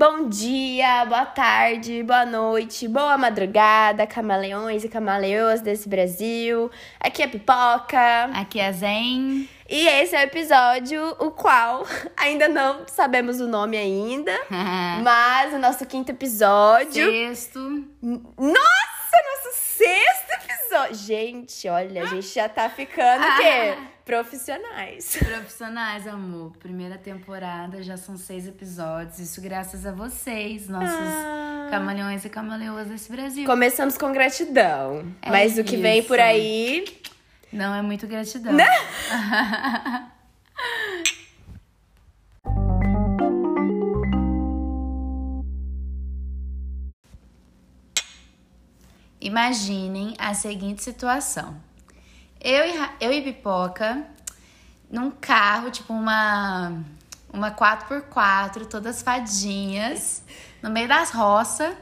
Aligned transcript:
Bom 0.00 0.30
dia, 0.30 1.04
boa 1.04 1.26
tarde, 1.26 2.02
boa 2.02 2.24
noite, 2.24 2.88
boa 2.88 3.18
madrugada, 3.18 4.06
camaleões 4.06 4.82
e 4.82 4.88
camaleoas 4.88 5.60
desse 5.60 5.90
Brasil. 5.90 6.70
Aqui 6.98 7.22
é 7.22 7.26
Pipoca. 7.26 8.30
Aqui 8.32 8.58
é 8.58 8.72
Zen. 8.72 9.46
E 9.68 9.86
esse 9.86 10.16
é 10.16 10.20
o 10.20 10.22
episódio, 10.22 11.06
o 11.18 11.30
qual 11.32 11.86
ainda 12.16 12.48
não 12.48 12.84
sabemos 12.86 13.42
o 13.42 13.46
nome 13.46 13.76
ainda, 13.76 14.32
mas 15.04 15.52
o 15.52 15.58
nosso 15.58 15.84
quinto 15.84 16.12
episódio. 16.12 17.10
Sexto. 17.10 17.84
Nossa, 18.00 18.99
Gente, 20.92 21.68
olha, 21.68 22.02
a 22.02 22.06
gente 22.06 22.28
já 22.28 22.48
tá 22.48 22.68
ficando 22.70 23.24
o 23.24 23.36
quê? 23.36 23.74
Profissionais. 24.04 25.16
Profissionais, 25.18 26.06
amor. 26.06 26.52
Primeira 26.58 26.98
temporada, 26.98 27.80
já 27.82 27.96
são 27.96 28.16
seis 28.16 28.46
episódios. 28.46 29.18
Isso 29.20 29.40
graças 29.40 29.86
a 29.86 29.92
vocês, 29.92 30.68
nossos 30.68 30.90
Ah. 30.90 31.68
camaleões 31.70 32.24
e 32.24 32.28
camaleoas 32.28 32.88
desse 32.88 33.10
Brasil. 33.12 33.46
Começamos 33.46 33.96
com 33.96 34.12
gratidão, 34.12 35.14
É 35.22 35.30
mas 35.30 35.56
o 35.58 35.62
que 35.64 35.76
vem 35.76 36.00
isso. 36.00 36.08
por 36.08 36.18
aí 36.18 36.84
Não 37.52 37.72
é 37.74 37.82
muito 37.82 38.06
gratidão. 38.08 38.52
Né? 38.52 38.66
Imaginem 49.20 50.14
a 50.18 50.32
seguinte 50.32 50.82
situação. 50.82 51.60
Eu 52.40 52.64
e, 52.64 52.90
eu 53.00 53.12
e 53.12 53.20
Pipoca, 53.20 54.06
num 54.90 55.10
carro, 55.10 55.70
tipo 55.70 55.92
uma, 55.92 56.82
uma 57.30 57.50
4x4, 57.50 58.66
todas 58.66 59.02
fadinhas, 59.02 60.22
no 60.62 60.70
meio 60.70 60.88
das 60.88 61.10
roças, 61.10 61.76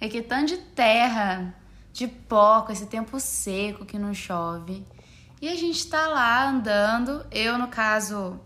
aquele 0.00 0.24
tanto 0.24 0.48
de 0.48 0.56
terra, 0.56 1.54
de 1.92 2.08
pó, 2.08 2.62
com 2.62 2.72
esse 2.72 2.86
tempo 2.86 3.20
seco 3.20 3.86
que 3.86 3.98
não 3.98 4.12
chove. 4.12 4.84
E 5.40 5.48
a 5.48 5.54
gente 5.54 5.86
tá 5.88 6.08
lá 6.08 6.48
andando, 6.48 7.24
eu 7.30 7.56
no 7.56 7.68
caso 7.68 8.40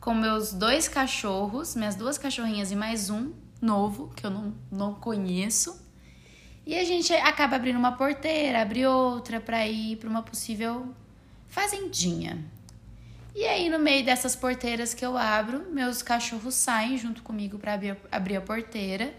com 0.00 0.12
meus 0.12 0.52
dois 0.52 0.88
cachorros, 0.88 1.74
minhas 1.74 1.94
duas 1.94 2.18
cachorrinhas 2.18 2.70
e 2.70 2.76
mais 2.76 3.10
um 3.10 3.32
novo, 3.60 4.12
que 4.14 4.26
eu 4.26 4.30
não, 4.30 4.54
não 4.70 4.94
conheço. 4.94 5.85
E 6.66 6.76
a 6.76 6.82
gente 6.82 7.12
acaba 7.14 7.54
abrindo 7.54 7.78
uma 7.78 7.92
porteira, 7.92 8.60
abre 8.60 8.84
outra 8.84 9.40
pra 9.40 9.64
ir 9.68 9.96
pra 9.98 10.10
uma 10.10 10.22
possível 10.22 10.92
fazendinha. 11.46 12.44
E 13.36 13.44
aí, 13.44 13.68
no 13.68 13.78
meio 13.78 14.04
dessas 14.04 14.34
porteiras 14.34 14.92
que 14.92 15.06
eu 15.06 15.16
abro, 15.16 15.70
meus 15.70 16.02
cachorros 16.02 16.54
saem 16.54 16.98
junto 16.98 17.22
comigo 17.22 17.56
pra 17.56 17.74
abrir, 17.74 18.36
a 18.36 18.40
porteira. 18.40 19.14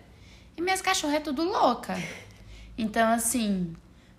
E 0.57 0.61
minhas 0.61 0.81
cachorras 0.81 1.15
é 1.15 1.19
tudo 1.21 1.43
louca. 1.43 1.95
Então, 2.77 3.13
assim, 3.13 3.73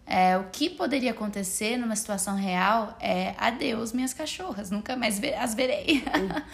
é, 0.07 0.39
o 0.39 0.45
que 0.51 0.71
poderia 0.71 1.11
acontecer 1.11 1.77
numa 1.77 1.97
situação 1.97 2.35
real 2.35 2.97
é 2.99 3.35
adeus, 3.37 3.93
minhas 3.93 4.15
cachorras. 4.15 4.71
Nunca 4.71 4.97
mais 4.97 5.21
as 5.39 5.55
verei. 5.55 6.03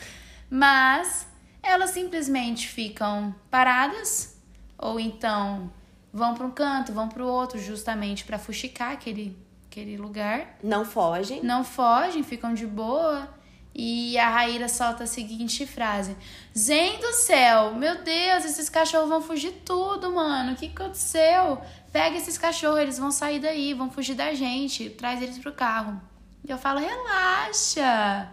Mas 0.51 1.27
elas 1.63 1.91
simplesmente 1.91 2.67
ficam 2.67 3.35
paradas 3.49 4.37
ou 4.77 4.99
então 4.99 5.71
vão 6.15 6.33
para 6.35 6.47
um 6.47 6.51
canto, 6.53 6.93
vão 6.93 7.09
para 7.09 7.25
o 7.25 7.27
outro, 7.27 7.59
justamente 7.59 8.25
para 8.25 8.39
fuxicar 8.39 8.93
aquele, 8.93 9.37
aquele 9.67 9.97
lugar. 9.97 10.57
não 10.63 10.85
fogem. 10.85 11.43
Não 11.43 11.65
fogem, 11.65 12.23
ficam 12.23 12.55
de 12.55 12.65
boa. 12.65 13.29
E 13.75 14.17
a 14.17 14.31
Raíra 14.31 14.69
solta 14.69 15.03
a 15.03 15.07
seguinte 15.07 15.67
frase: 15.67 16.17
Zen 16.57 17.01
do 17.01 17.13
céu, 17.13 17.75
meu 17.75 18.05
Deus, 18.05 18.45
esses 18.45 18.69
cachorros 18.69 19.09
vão 19.09 19.21
fugir 19.21 19.51
tudo, 19.65 20.13
mano. 20.13 20.53
O 20.53 20.55
que 20.55 20.67
aconteceu? 20.67 21.61
Pega 21.93 22.17
esses 22.17 22.39
cachorros, 22.39 22.79
eles 22.79 22.99
vão 22.99 23.11
sair 23.11 23.41
daí, 23.41 23.75
vão 23.75 23.91
fugir 23.91 24.15
da 24.15 24.33
gente. 24.33 24.91
Traz 24.91 25.21
eles 25.21 25.39
pro 25.39 25.53
carro. 25.53 26.01
E 26.47 26.53
eu 26.53 26.57
falo: 26.57 26.79
relaxa, 26.79 28.29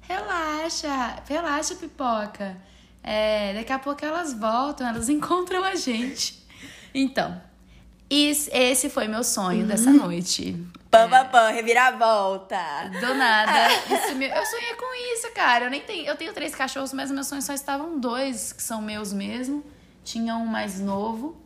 relaxa, 0.00 1.22
relaxa, 1.28 1.74
pipoca. 1.74 2.56
É, 3.02 3.52
daqui 3.52 3.72
a 3.72 3.78
pouco 3.78 4.02
elas 4.02 4.32
voltam, 4.32 4.88
elas 4.88 5.10
encontram 5.10 5.62
a 5.62 5.74
gente. 5.74 6.45
Então, 6.98 7.38
esse 8.08 8.88
foi 8.88 9.06
meu 9.06 9.22
sonho 9.22 9.66
dessa 9.66 9.90
noite. 9.90 10.56
Pam, 10.90 11.10
pam, 11.10 11.26
pam, 11.26 11.50
reviravolta. 11.52 12.56
Do 13.00 13.14
nada. 13.14 13.52
Me- 14.16 14.28
Eu 14.28 14.46
sonhei 14.46 14.74
com 14.74 15.12
isso, 15.14 15.30
cara. 15.34 15.66
Eu 15.66 15.70
nem 15.70 15.80
tenho. 15.82 16.06
Eu 16.06 16.16
tenho 16.16 16.32
três 16.32 16.54
cachorros, 16.54 16.92
mas 16.94 17.10
meus 17.10 17.26
sonhos 17.26 17.44
só 17.44 17.52
estavam 17.52 17.98
dois, 18.00 18.52
que 18.52 18.62
são 18.62 18.80
meus 18.80 19.12
mesmo. 19.12 19.62
Tinha 20.04 20.36
um 20.36 20.46
mais 20.46 20.80
novo. 20.80 21.36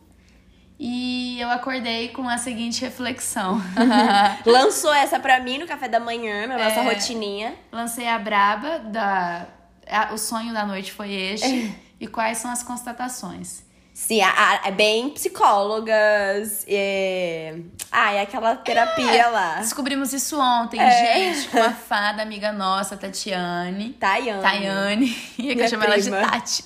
E 0.79 1.39
eu 1.39 1.49
acordei 1.49 2.09
com 2.09 2.27
a 2.29 2.37
seguinte 2.37 2.81
reflexão. 2.81 3.61
Lançou 4.45 4.93
essa 4.93 5.19
pra 5.19 5.39
mim 5.39 5.57
no 5.59 5.67
café 5.67 5.87
da 5.87 5.99
manhã, 5.99 6.47
na 6.47 6.57
nossa 6.57 6.79
É. 6.79 6.83
rotininha. 6.93 7.53
Lancei 7.71 8.07
a 8.07 8.17
braba 8.17 8.79
da. 8.79 9.47
a- 9.89 10.13
o 10.13 10.17
sonho 10.17 10.53
da 10.53 10.65
noite 10.65 10.91
foi 10.91 11.11
este. 11.11 11.75
e 11.99 12.07
quais 12.07 12.37
são 12.39 12.49
as 12.51 12.63
constatações? 12.63 13.63
Sim, 14.01 14.19
a- 14.21 14.29
a- 14.63 14.67
é 14.67 14.71
bem 14.71 15.09
psicólogas. 15.11 16.65
É... 16.67 17.55
Ah, 17.91 18.13
é 18.13 18.21
aquela 18.21 18.55
terapia 18.55 19.27
lá. 19.27 19.55
Descobrimos 19.59 20.11
isso 20.11 20.39
ontem, 20.39 20.79
É. 20.79 21.33
gente, 21.33 21.49
com 21.49 21.61
a 21.61 21.71
fada 21.71 22.21
amiga 22.21 22.51
nossa, 22.51 22.97
Tatiane. 22.97 23.93
Tayane. 23.93 24.41
Tayane. 24.41 25.17
E 25.37 25.53
que 25.55 25.61
eu 25.61 25.67
chamo 25.69 25.83
ela 25.83 25.99
de. 25.99 26.09
Tati. 26.09 26.63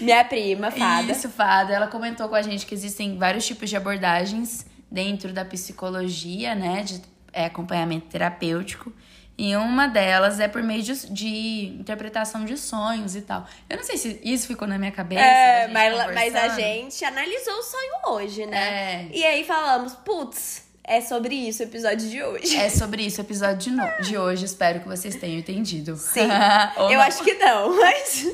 Minha 0.00 0.24
prima, 0.24 0.70
fada. 0.70 1.12
Isso, 1.12 1.28
Fada. 1.28 1.72
Ela 1.74 1.86
comentou 1.86 2.28
com 2.28 2.34
a 2.34 2.42
gente 2.42 2.64
que 2.64 2.74
existem 2.74 3.18
vários 3.18 3.46
tipos 3.46 3.68
de 3.68 3.76
abordagens 3.76 4.64
dentro 4.90 5.32
da 5.34 5.44
psicologia, 5.44 6.54
né? 6.54 6.82
De 6.82 7.02
é, 7.32 7.44
acompanhamento 7.44 8.06
terapêutico. 8.06 8.90
E 9.42 9.56
uma 9.56 9.86
delas 9.86 10.38
é 10.38 10.46
por 10.48 10.62
meio 10.62 10.82
de, 10.82 10.92
de 11.10 11.76
interpretação 11.80 12.44
de 12.44 12.58
sonhos 12.58 13.16
e 13.16 13.22
tal. 13.22 13.46
Eu 13.70 13.78
não 13.78 13.84
sei 13.84 13.96
se 13.96 14.20
isso 14.22 14.46
ficou 14.46 14.68
na 14.68 14.76
minha 14.78 14.92
cabeça. 14.92 15.22
É, 15.22 15.66
mas, 15.68 15.96
mas 16.14 16.34
a 16.34 16.48
gente 16.50 17.02
analisou 17.06 17.54
o 17.54 17.62
sonho 17.62 17.92
hoje, 18.08 18.44
né? 18.44 18.58
É. 18.58 19.08
E 19.16 19.24
aí 19.24 19.42
falamos, 19.44 19.94
putz, 19.94 20.64
é 20.84 21.00
sobre 21.00 21.34
isso 21.34 21.62
o 21.62 21.66
episódio 21.66 22.06
de 22.10 22.22
hoje. 22.22 22.54
É 22.54 22.68
sobre 22.68 23.02
isso 23.02 23.22
o 23.22 23.24
episódio 23.24 23.56
de, 23.56 23.70
no- 23.70 24.02
de 24.02 24.18
hoje. 24.18 24.44
Espero 24.44 24.80
que 24.80 24.88
vocês 24.88 25.16
tenham 25.16 25.38
entendido. 25.38 25.96
Sim. 25.96 26.28
Eu 26.76 26.90
não. 26.90 27.00
acho 27.00 27.24
que 27.24 27.32
não, 27.34 27.74
mas. 27.80 28.26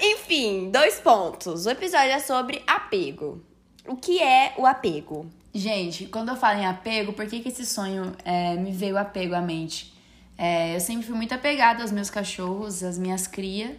Enfim, 0.00 0.70
dois 0.70 1.00
pontos. 1.00 1.66
O 1.66 1.70
episódio 1.70 2.12
é 2.12 2.20
sobre 2.20 2.62
apego. 2.64 3.42
O 3.86 3.96
que 3.96 4.22
é 4.22 4.52
o 4.56 4.64
apego? 4.66 5.26
Gente, 5.52 6.06
quando 6.06 6.28
eu 6.28 6.36
falo 6.36 6.60
em 6.60 6.66
apego, 6.66 7.12
por 7.12 7.26
que, 7.26 7.40
que 7.40 7.48
esse 7.48 7.66
sonho 7.66 8.14
é, 8.24 8.54
me 8.54 8.70
veio 8.70 8.96
apego 8.96 9.34
à 9.34 9.40
mente? 9.40 9.97
É, 10.38 10.76
eu 10.76 10.80
sempre 10.80 11.04
fui 11.04 11.16
muito 11.16 11.34
apegada 11.34 11.82
aos 11.82 11.90
meus 11.90 12.08
cachorros, 12.08 12.82
às 12.84 12.96
minhas 12.96 13.26
crias. 13.26 13.72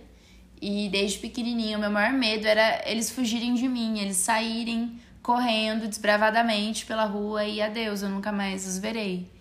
E 0.62 0.90
desde 0.90 1.20
pequenininho, 1.20 1.78
o 1.78 1.82
meu 1.82 1.90
maior 1.90 2.12
medo 2.12 2.46
era 2.46 2.84
eles 2.86 3.10
fugirem 3.10 3.54
de 3.54 3.66
mim, 3.68 3.98
eles 4.00 4.18
saírem 4.18 5.00
correndo 5.24 5.88
desbravadamente 5.88 6.86
pela 6.86 7.06
rua 7.06 7.46
e 7.46 7.62
adeus, 7.62 8.02
eu 8.02 8.10
nunca 8.10 8.30
mais 8.32 8.68
os 8.68 8.78
verei. 8.78 9.32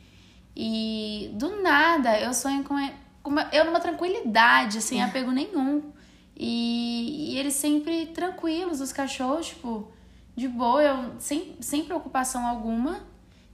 E 0.55 1.31
do 1.35 1.61
nada 1.61 2.19
eu 2.21 2.33
sonho 2.33 2.63
com, 2.63 2.75
com 3.23 3.31
uma- 3.31 3.49
eu 3.53 3.65
numa 3.65 3.81
tranquilidade, 3.81 4.81
sem 4.81 5.03
apego 5.03 5.33
nenhum. 5.33 5.91
E, 6.37 7.33
e 7.35 7.39
eles 7.39 7.55
sempre 7.55 8.07
tranquilos, 8.07 8.81
os 8.81 8.93
cachorros, 8.93 9.49
tipo, 9.49 9.91
de 10.37 10.47
boa, 10.47 10.81
eu, 10.83 11.13
sem, 11.19 11.57
sem 11.61 11.85
preocupação 11.85 12.47
alguma. 12.47 13.01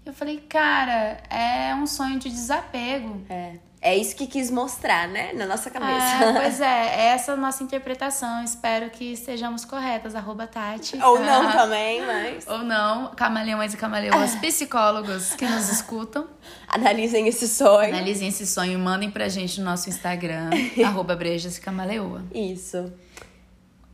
Eu 0.06 0.12
falei, 0.12 0.38
cara, 0.48 1.19
é 1.31 1.75
um 1.75 1.87
sonho 1.87 2.19
de 2.19 2.28
desapego. 2.28 3.25
É. 3.29 3.55
É 3.84 3.94
isso 3.94 4.17
que 4.17 4.26
quis 4.26 4.50
mostrar, 4.50 5.06
né? 5.06 5.34
Na 5.34 5.44
nossa 5.44 5.70
cabeça. 5.70 5.93
Ah, 5.93 6.32
pois 6.40 6.58
é, 6.62 7.08
essa 7.08 7.32
é 7.32 7.34
a 7.34 7.37
nossa 7.37 7.62
interpretação. 7.62 8.43
Espero 8.43 8.88
que 8.88 9.12
estejamos 9.12 9.67
corretas. 9.67 10.14
Arroba 10.14 10.46
Tati. 10.46 10.96
Ou 11.02 11.20
não 11.20 11.52
também, 11.52 12.00
mas. 12.00 12.46
Ou 12.46 12.61
não, 12.61 13.14
camaleões 13.14 13.75
e 13.75 13.76
camaleoas 13.76 14.37
psicólogos 14.40 15.34
que 15.34 15.46
nos 15.46 15.69
escutam. 15.69 16.26
Analisem 16.67 17.29
esse 17.29 17.46
sonho. 17.46 17.94
Analisem 17.94 18.29
esse 18.29 18.46
sonho 18.46 18.73
e 18.73 18.79
mandem 18.79 19.11
pra 19.11 19.29
gente 19.29 19.58
no 19.61 19.67
nosso 19.67 19.90
Instagram, 19.90 20.49
arroba 20.82 21.14
brejas 21.14 21.58
e 21.58 21.61
camaleoa. 21.61 22.25
Isso. 22.34 22.90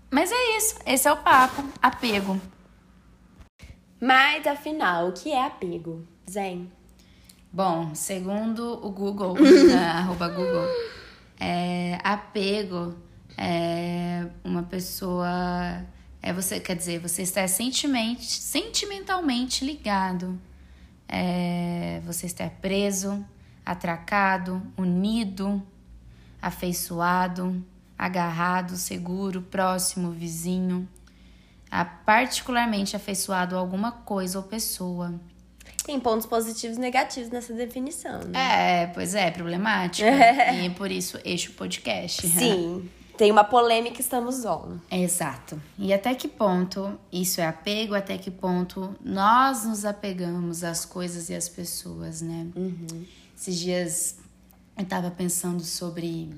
Mas 0.08 0.31
é 0.31 0.56
isso, 0.56 0.76
esse 0.87 1.08
é 1.08 1.12
o 1.12 1.17
papo, 1.17 1.64
apego. 1.82 2.40
Mas 4.00 4.47
afinal, 4.47 5.08
o 5.08 5.12
que 5.12 5.31
é 5.31 5.44
apego? 5.44 6.06
Zen. 6.29 6.70
Bom, 7.52 7.94
segundo 7.94 8.85
o 8.85 8.91
Google, 8.91 9.35
né, 9.69 9.91
arroba 9.91 10.29
Google, 10.29 10.67
é, 11.38 11.99
apego 12.02 12.94
é 13.37 14.26
uma 14.44 14.62
pessoa. 14.62 15.85
É 16.23 16.32
você, 16.32 16.61
quer 16.61 16.76
dizer, 16.76 17.00
você 17.00 17.23
está 17.23 17.47
sentimente, 17.49 18.26
sentimentalmente 18.26 19.64
ligado. 19.64 20.38
É, 21.08 22.00
você 22.05 22.26
está 22.26 22.49
preso, 22.49 23.25
atracado, 23.64 24.62
unido, 24.76 25.62
afeiçoado, 26.41 27.64
agarrado, 27.99 28.76
seguro, 28.76 29.43
próximo, 29.43 30.11
vizinho. 30.11 30.87
A 31.70 31.84
particularmente 31.84 32.96
afeiçoado 32.96 33.56
a 33.56 33.58
alguma 33.58 33.93
coisa 33.93 34.38
ou 34.38 34.44
pessoa. 34.44 35.14
Tem 35.84 35.99
pontos 35.99 36.26
positivos 36.26 36.76
e 36.76 36.81
negativos 36.81 37.31
nessa 37.31 37.52
definição, 37.52 38.20
né? 38.25 38.82
É, 38.82 38.87
pois 38.88 39.14
é, 39.14 39.31
problemática. 39.31 40.08
É. 40.11 40.64
E 40.64 40.70
por 40.70 40.90
isso, 40.90 41.19
eixo 41.25 41.52
podcast. 41.52 42.26
Sim. 42.28 42.88
Tem 43.17 43.31
uma 43.31 43.44
polêmica, 43.44 44.00
estamos 44.00 44.44
on. 44.46 44.78
Exato. 44.90 45.61
E 45.78 45.93
até 45.93 46.14
que 46.14 46.26
ponto 46.26 46.99
isso 47.12 47.40
é 47.40 47.46
apego, 47.46 47.94
até 47.94 48.16
que 48.16 48.31
ponto 48.31 48.96
nós 49.05 49.64
nos 49.66 49.84
apegamos 49.84 50.64
às 50.64 50.87
coisas 50.87 51.28
e 51.28 51.34
às 51.34 51.46
pessoas, 51.46 52.23
né? 52.23 52.46
Uhum. 52.56 53.05
Esses 53.37 53.58
dias 53.58 54.16
eu 54.76 54.87
tava 54.87 55.11
pensando 55.11 55.62
sobre, 55.62 56.34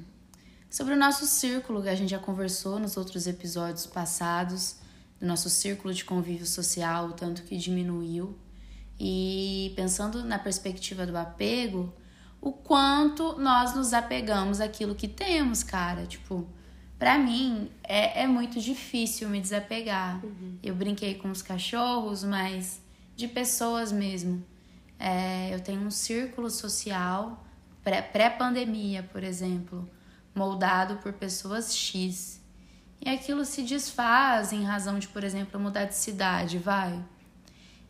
sobre 0.69 0.94
o 0.94 0.96
nosso 0.96 1.25
círculo, 1.25 1.82
que 1.82 1.88
a 1.88 1.94
gente 1.94 2.11
já 2.11 2.19
conversou 2.19 2.81
nos 2.81 2.96
outros 2.96 3.28
episódios 3.28 3.87
passados, 3.87 4.76
do 5.23 5.29
nosso 5.29 5.49
círculo 5.49 5.95
de 5.95 6.05
convívio 6.05 6.45
social, 6.45 7.07
o 7.07 7.13
tanto 7.13 7.45
que 7.45 7.57
diminuiu. 7.57 8.37
E 8.99 9.73
pensando 9.77 10.25
na 10.25 10.37
perspectiva 10.37 11.07
do 11.07 11.17
apego, 11.17 11.95
o 12.41 12.53
quanto 12.53 13.39
nós 13.39 13.73
nos 13.73 13.93
apegamos 13.93 14.61
àquilo 14.61 14.97
que 14.97 15.07
temos, 15.07 15.63
cara. 15.63 16.07
Tipo, 16.07 16.49
para 16.99 17.17
mim 17.19 17.71
é, 17.85 18.23
é 18.23 18.27
muito 18.27 18.61
difícil 18.61 19.29
me 19.29 19.41
desapegar. 19.41 20.25
Uhum. 20.25 20.59
Eu 20.61 20.75
brinquei 20.75 21.15
com 21.15 21.31
os 21.31 21.41
cachorros, 21.41 22.25
mas 22.25 22.83
de 23.15 23.29
pessoas 23.29 23.93
mesmo. 23.93 24.45
É, 24.99 25.55
eu 25.55 25.61
tenho 25.61 25.83
um 25.83 25.91
círculo 25.91 26.51
social 26.51 27.45
pré-pandemia, 27.85 29.05
por 29.05 29.23
exemplo, 29.23 29.89
moldado 30.35 30.97
por 30.97 31.13
pessoas 31.13 31.75
X. 31.77 32.42
E 33.04 33.10
aquilo 33.10 33.44
se 33.44 33.62
desfaz 33.62 34.52
em 34.52 34.62
razão 34.62 34.99
de, 34.99 35.08
por 35.08 35.25
exemplo, 35.25 35.58
mudar 35.58 35.87
de 35.87 35.94
cidade, 35.96 36.56
vai. 36.58 37.02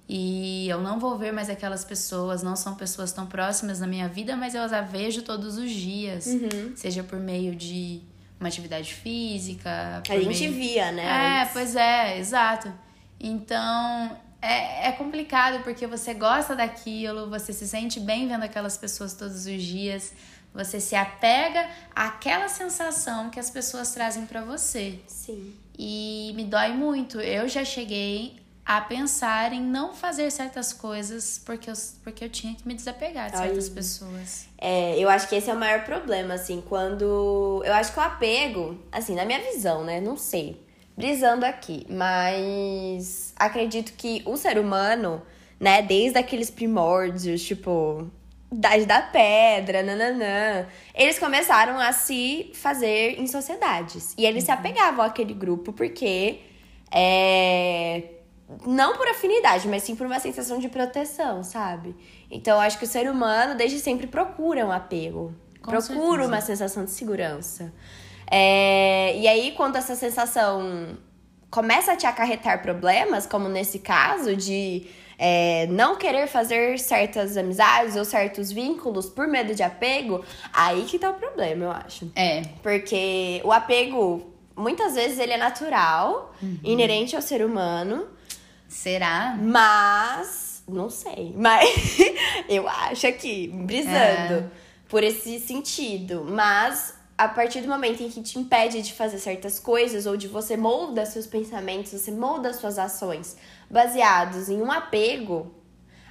E 0.08 0.66
eu 0.68 0.80
não 0.80 0.98
vou 0.98 1.18
ver 1.18 1.32
mais 1.32 1.50
aquelas 1.50 1.84
pessoas, 1.84 2.42
não 2.42 2.56
são 2.56 2.74
pessoas 2.74 3.12
tão 3.12 3.26
próximas 3.26 3.78
na 3.78 3.86
minha 3.86 4.08
vida, 4.08 4.36
mas 4.36 4.54
eu 4.54 4.62
as 4.62 4.90
vejo 4.90 5.22
todos 5.22 5.58
os 5.58 5.70
dias. 5.70 6.26
Uhum. 6.26 6.72
Seja 6.74 7.02
por 7.02 7.18
meio 7.18 7.54
de 7.54 8.00
uma 8.40 8.48
atividade 8.48 8.94
física. 8.94 10.02
A 10.08 10.18
gente 10.18 10.48
meio... 10.48 10.52
via, 10.52 10.90
né? 10.90 11.04
É, 11.04 11.42
antes. 11.42 11.52
pois 11.52 11.76
é, 11.76 12.18
exato. 12.18 12.72
Então 13.20 14.16
é, 14.40 14.88
é 14.88 14.92
complicado 14.92 15.62
porque 15.62 15.86
você 15.86 16.12
gosta 16.12 16.56
daquilo, 16.56 17.30
você 17.30 17.52
se 17.52 17.68
sente 17.68 18.00
bem 18.00 18.26
vendo 18.26 18.42
aquelas 18.42 18.76
pessoas 18.76 19.14
todos 19.14 19.46
os 19.46 19.62
dias. 19.62 20.12
Você 20.54 20.80
se 20.80 20.94
apega 20.94 21.66
àquela 21.94 22.48
sensação 22.48 23.30
que 23.30 23.40
as 23.40 23.50
pessoas 23.50 23.92
trazem 23.92 24.26
para 24.26 24.42
você. 24.42 24.98
Sim. 25.06 25.54
E 25.78 26.32
me 26.36 26.44
dói 26.44 26.72
muito. 26.74 27.20
Eu 27.20 27.48
já 27.48 27.64
cheguei 27.64 28.42
a 28.64 28.80
pensar 28.80 29.52
em 29.52 29.60
não 29.60 29.92
fazer 29.92 30.30
certas 30.30 30.72
coisas 30.72 31.40
porque 31.44 31.68
eu, 31.68 31.74
porque 32.04 32.24
eu 32.24 32.28
tinha 32.28 32.54
que 32.54 32.66
me 32.66 32.74
desapegar 32.74 33.30
de 33.30 33.38
certas 33.38 33.68
Ai. 33.68 33.74
pessoas. 33.74 34.46
É, 34.58 34.98
eu 34.98 35.08
acho 35.08 35.28
que 35.28 35.34
esse 35.34 35.50
é 35.50 35.54
o 35.54 35.58
maior 35.58 35.84
problema, 35.84 36.34
assim, 36.34 36.62
quando. 36.68 37.62
Eu 37.64 37.72
acho 37.72 37.92
que 37.92 37.98
o 37.98 38.02
apego, 38.02 38.78
assim, 38.92 39.14
na 39.14 39.24
minha 39.24 39.40
visão, 39.40 39.84
né? 39.84 40.00
Não 40.00 40.16
sei. 40.16 40.64
Brisando 40.96 41.46
aqui, 41.46 41.86
mas 41.88 43.32
acredito 43.36 43.94
que 43.94 44.22
o 44.26 44.36
ser 44.36 44.58
humano, 44.58 45.22
né, 45.58 45.80
desde 45.80 46.18
aqueles 46.18 46.50
primórdios, 46.50 47.42
tipo, 47.42 48.10
Idade 48.52 48.84
da 48.84 49.00
Pedra, 49.00 49.82
nananã, 49.82 50.66
eles 50.94 51.18
começaram 51.18 51.78
a 51.78 51.90
se 51.92 52.50
fazer 52.54 53.18
em 53.18 53.26
sociedades. 53.26 54.14
E 54.18 54.26
eles 54.26 54.44
se 54.44 54.50
apegavam 54.50 55.04
àquele 55.04 55.32
grupo 55.32 55.72
porque. 55.72 56.40
É, 56.94 58.02
não 58.66 58.96
por 58.98 59.08
afinidade, 59.08 59.66
mas 59.66 59.82
sim 59.82 59.96
por 59.96 60.06
uma 60.06 60.20
sensação 60.20 60.58
de 60.58 60.68
proteção, 60.68 61.42
sabe? 61.42 61.96
Então, 62.30 62.56
eu 62.56 62.60
acho 62.60 62.78
que 62.78 62.84
o 62.84 62.88
ser 62.88 63.10
humano 63.10 63.54
desde 63.54 63.78
sempre 63.78 64.06
procura 64.06 64.66
um 64.66 64.70
apego. 64.70 65.34
Com 65.62 65.70
procura 65.70 65.94
certeza. 65.94 66.28
uma 66.28 66.40
sensação 66.42 66.84
de 66.84 66.90
segurança. 66.90 67.72
É, 68.30 69.16
e 69.16 69.26
aí, 69.26 69.52
quando 69.52 69.76
essa 69.76 69.96
sensação 69.96 70.98
começa 71.50 71.92
a 71.92 71.96
te 71.96 72.06
acarretar 72.06 72.60
problemas, 72.62 73.26
como 73.26 73.48
nesse 73.48 73.78
caso 73.78 74.36
de 74.36 74.86
é, 75.18 75.66
não 75.68 75.96
querer 75.96 76.26
fazer 76.26 76.78
certas 76.78 77.36
amizades 77.36 77.96
ou 77.96 78.04
certos 78.04 78.50
vínculos 78.52 79.06
por 79.08 79.26
medo 79.28 79.54
de 79.54 79.62
apego, 79.62 80.24
aí 80.52 80.84
que 80.84 80.98
tá 80.98 81.10
o 81.10 81.14
problema, 81.14 81.64
eu 81.64 81.70
acho. 81.70 82.10
É, 82.16 82.42
Porque 82.62 83.40
o 83.44 83.52
apego, 83.52 84.32
muitas 84.56 84.94
vezes, 84.94 85.18
ele 85.18 85.32
é 85.32 85.36
natural, 85.36 86.34
inerente 86.64 87.14
ao 87.16 87.22
ser 87.22 87.44
humano, 87.44 88.06
será? 88.68 89.36
mas. 89.40 90.50
Não 90.68 90.88
sei. 90.88 91.34
Mas 91.36 91.98
eu 92.48 92.68
acho 92.68 93.06
aqui, 93.08 93.48
brisando 93.48 93.94
É. 94.34 94.44
por 94.88 95.02
esse 95.02 95.40
sentido. 95.40 96.24
Mas 96.28 96.94
a 97.24 97.28
partir 97.28 97.60
do 97.60 97.68
momento 97.68 98.02
em 98.02 98.10
que 98.10 98.22
te 98.22 98.38
impede 98.38 98.82
de 98.82 98.92
fazer 98.92 99.18
certas 99.18 99.58
coisas, 99.58 100.06
ou 100.06 100.16
de 100.16 100.28
você 100.28 100.56
molda 100.56 101.06
seus 101.06 101.26
pensamentos, 101.26 101.92
você 101.92 102.10
molda 102.10 102.52
suas 102.52 102.78
ações 102.78 103.36
baseados 103.70 104.48
em 104.48 104.60
um 104.60 104.70
apego, 104.70 105.54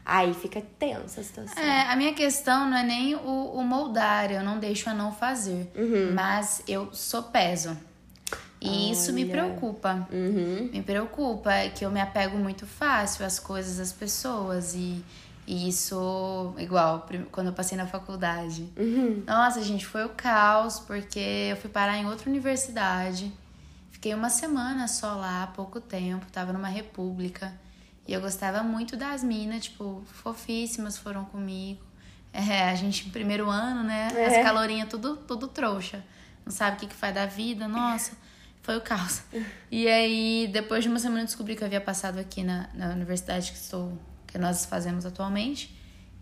aí 0.06 0.34
fica 0.34 0.62
tensa 0.80 1.22
a 1.22 1.24
situação. 1.24 1.62
É, 1.62 1.82
a 1.90 1.96
minha 1.96 2.14
questão 2.14 2.70
não 2.70 2.78
é 2.78 2.84
nem 2.84 3.16
o, 3.16 3.54
o 3.54 3.64
moldar, 3.64 4.32
eu 4.32 4.44
não 4.44 4.60
deixo 4.60 4.90
a 4.90 4.94
não 4.94 5.12
fazer. 5.12 5.70
Uhum. 5.76 6.14
Mas 6.14 6.64
eu 6.68 6.94
sou 6.94 7.24
peso. 7.24 7.78
E 8.62 8.92
isso 8.92 9.12
me 9.12 9.24
Olha. 9.24 9.32
preocupa. 9.32 10.08
Uhum. 10.12 10.70
Me 10.72 10.84
preocupa 10.84 11.52
é 11.52 11.70
que 11.70 11.84
eu 11.84 11.90
me 11.90 12.00
apego 12.00 12.38
muito 12.38 12.68
fácil 12.68 13.26
às 13.26 13.40
coisas, 13.40 13.80
às 13.80 13.92
pessoas. 13.92 14.76
E, 14.76 15.04
e 15.48 15.68
isso, 15.68 16.54
igual, 16.58 17.08
quando 17.32 17.48
eu 17.48 17.54
passei 17.54 17.78
na 17.78 17.88
faculdade. 17.88 18.72
Uhum. 18.78 19.24
Nossa, 19.26 19.62
gente, 19.62 19.86
foi 19.86 20.06
o 20.06 20.10
caos, 20.10 20.80
porque 20.80 21.20
eu 21.52 21.58
fui 21.58 21.70
parar 21.70 21.98
em 21.98 22.06
outra 22.06 22.30
universidade. 22.30 23.32
Fiquei 23.92 24.14
uma 24.14 24.30
semana 24.30 24.88
só 24.88 25.16
lá, 25.16 25.48
pouco 25.48 25.80
tempo, 25.82 26.26
tava 26.32 26.54
numa 26.54 26.68
república. 26.68 27.54
E 28.08 28.14
eu 28.14 28.22
gostava 28.22 28.64
muito 28.64 28.98
das 28.98 29.24
minas, 29.24 29.66
tipo, 29.66 30.04
fofíssimas 30.06 30.98
foram 30.98 31.26
comigo. 31.26 31.82
É, 32.34 32.70
a 32.70 32.76
gente, 32.76 33.10
primeiro 33.10 33.50
ano, 33.50 33.84
né? 33.84 34.08
É. 34.16 34.26
As 34.26 34.44
calorinhas 34.44 34.90
tudo, 34.90 35.18
tudo 35.18 35.48
trouxa. 35.48 36.04
Não 36.46 36.52
sabe 36.52 36.78
o 36.78 36.80
que, 36.80 36.88
que 36.88 36.96
faz 36.96 37.14
da 37.14 37.26
vida, 37.26 37.68
nossa. 37.68 38.14
Foi 38.62 38.78
o 38.78 38.82
caos. 38.82 39.24
E 39.72 39.88
aí, 39.88 40.50
depois 40.52 40.84
de 40.84 40.90
uma 40.90 41.00
semana, 41.00 41.22
eu 41.22 41.26
descobri 41.26 41.56
que 41.56 41.64
eu 41.64 41.66
havia 41.66 41.80
passado 41.80 42.20
aqui 42.20 42.44
na, 42.44 42.70
na 42.74 42.90
universidade 42.90 43.52
que 43.52 43.58
estou, 43.58 43.98
que 44.32 44.38
nós 44.38 44.66
fazemos 44.66 45.06
atualmente. 45.06 45.76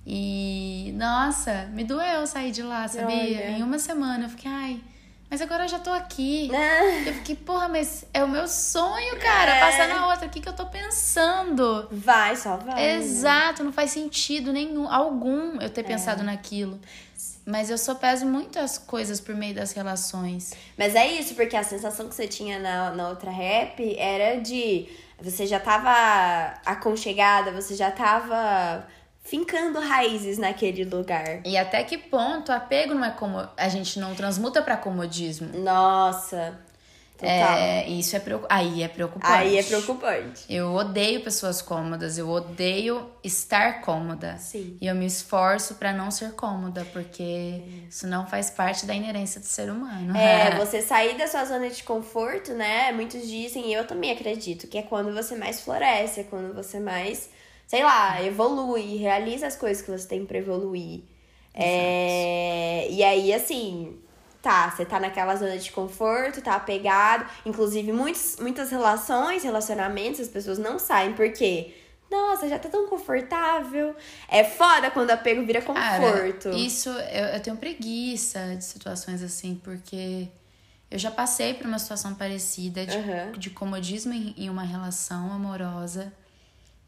E, 0.05 0.91
nossa, 0.97 1.65
me 1.73 1.83
doeu 1.83 2.25
sair 2.25 2.51
de 2.51 2.63
lá, 2.63 2.87
sabia? 2.87 3.15
Olha. 3.15 3.49
Em 3.51 3.63
uma 3.63 3.77
semana 3.77 4.25
eu 4.25 4.29
fiquei, 4.29 4.49
ai, 4.49 4.81
mas 5.29 5.39
agora 5.41 5.65
eu 5.65 5.67
já 5.69 5.77
tô 5.77 5.91
aqui. 5.91 6.49
Ah, 6.51 7.07
Eu 7.07 7.13
fiquei, 7.13 7.35
porra, 7.35 7.67
mas 7.67 8.05
é 8.11 8.23
o 8.23 8.27
meu 8.27 8.47
sonho, 8.47 9.19
cara, 9.19 9.51
É. 9.55 9.59
passar 9.59 9.87
na 9.87 10.07
outra. 10.07 10.25
O 10.25 10.29
que, 10.29 10.39
que 10.41 10.49
eu 10.49 10.53
tô 10.53 10.65
pensando? 10.65 11.87
vai, 11.91 12.35
só 12.35 12.57
vai. 12.57 12.73
né? 12.75 12.95
Exato, 12.95 13.63
não 13.63 13.71
faz 13.71 13.91
sentido 13.91 14.51
nenhum, 14.51 14.91
algum 14.91 15.61
eu 15.61 15.69
ter 15.69 15.83
pensado 15.83 16.23
naquilo. 16.23 16.79
Mas 17.45 17.69
eu 17.69 17.77
só 17.77 17.93
peso 17.95 18.25
muito 18.25 18.57
as 18.59 18.77
coisas 18.77 19.19
por 19.19 19.35
meio 19.35 19.53
das 19.55 19.71
relações. 19.71 20.53
Mas 20.77 20.95
é 20.95 21.07
isso, 21.07 21.33
porque 21.35 21.55
a 21.55 21.63
sensação 21.63 22.07
que 22.07 22.15
você 22.15 22.27
tinha 22.27 22.59
na, 22.59 22.91
na 22.91 23.09
outra 23.09 23.29
rap 23.31 23.95
era 23.97 24.39
de. 24.39 24.87
Você 25.21 25.45
já 25.45 25.59
tava 25.59 25.91
aconchegada, 26.65 27.51
você 27.51 27.75
já 27.75 27.91
tava 27.91 28.85
fincando 29.21 29.79
raízes 29.79 30.37
naquele 30.37 30.83
lugar. 30.83 31.41
E 31.45 31.57
até 31.57 31.83
que 31.83 31.97
ponto 31.97 32.51
apego 32.51 32.93
não 32.93 33.05
é 33.05 33.11
como. 33.11 33.47
A 33.55 33.69
gente 33.69 33.99
não 33.99 34.15
transmuta 34.15 34.61
pra 34.61 34.77
comodismo. 34.77 35.49
Nossa. 35.59 36.57
É, 37.25 37.87
isso 37.89 38.15
é 38.15 38.21
aí 38.47 38.83
é 38.83 38.87
preocupante. 38.87 39.31
Aí 39.31 39.57
é 39.57 39.63
preocupante. 39.63 40.45
Eu 40.49 40.73
odeio 40.73 41.21
pessoas 41.21 41.61
cômodas, 41.61 42.17
eu 42.17 42.29
odeio 42.29 43.09
estar 43.23 43.81
cômoda. 43.81 44.37
Sim. 44.37 44.77
E 44.79 44.87
eu 44.87 44.95
me 44.95 45.05
esforço 45.05 45.75
pra 45.75 45.91
não 45.91 46.09
ser 46.11 46.33
cômoda, 46.33 46.85
porque 46.93 47.61
isso 47.89 48.07
não 48.07 48.25
faz 48.25 48.49
parte 48.49 48.85
da 48.85 48.93
inerência 48.93 49.41
do 49.41 49.45
ser 49.45 49.69
humano. 49.69 50.15
É, 50.15 50.55
você 50.57 50.81
sair 50.81 51.17
da 51.17 51.27
sua 51.27 51.45
zona 51.45 51.69
de 51.69 51.83
conforto, 51.83 52.53
né? 52.53 52.91
Muitos 52.91 53.27
dizem, 53.27 53.67
e 53.67 53.73
eu 53.73 53.85
também 53.85 54.11
acredito, 54.11 54.67
que 54.67 54.77
é 54.77 54.81
quando 54.81 55.13
você 55.13 55.35
mais 55.35 55.61
floresce, 55.61 56.21
é 56.21 56.23
quando 56.23 56.53
você 56.53 56.79
mais, 56.79 57.29
sei 57.67 57.83
lá, 57.83 58.23
evolui, 58.23 58.97
realiza 58.97 59.47
as 59.47 59.55
coisas 59.55 59.83
que 59.83 59.91
você 59.91 60.07
tem 60.07 60.25
pra 60.25 60.37
evoluir. 60.37 61.01
É, 61.53 62.87
e 62.89 63.03
aí, 63.03 63.33
assim, 63.33 63.97
tá, 64.41 64.69
você 64.71 64.85
tá 64.85 64.99
naquela 64.99 65.35
zona 65.35 65.57
de 65.57 65.71
conforto, 65.71 66.41
tá 66.41 66.55
apegado. 66.55 67.29
Inclusive, 67.45 67.91
muitos, 67.91 68.37
muitas 68.39 68.69
relações, 68.71 69.43
relacionamentos, 69.43 70.19
as 70.19 70.27
pessoas 70.27 70.57
não 70.57 70.77
saem 70.79 71.13
porque. 71.13 71.75
Nossa, 72.11 72.49
já 72.49 72.57
tá 72.57 72.67
tão 72.69 72.87
confortável. 72.87 73.95
É 74.27 74.43
foda 74.43 74.89
quando 74.89 75.09
o 75.11 75.13
apego 75.13 75.45
vira 75.45 75.61
Cara, 75.61 76.01
conforto. 76.01 76.49
isso 76.57 76.89
eu, 76.89 77.25
eu 77.35 77.39
tenho 77.39 77.55
preguiça 77.55 78.55
de 78.57 78.65
situações 78.65 79.21
assim, 79.21 79.53
porque 79.63 80.27
Eu 80.91 80.97
já 80.97 81.11
passei 81.11 81.53
por 81.53 81.67
uma 81.67 81.77
situação 81.77 82.15
parecida 82.15 82.83
de, 82.83 82.97
Uhum. 82.97 83.31
de 83.33 83.51
comodismo 83.51 84.11
em, 84.11 84.33
em 84.35 84.49
uma 84.49 84.63
relação 84.63 85.31
amorosa. 85.31 86.11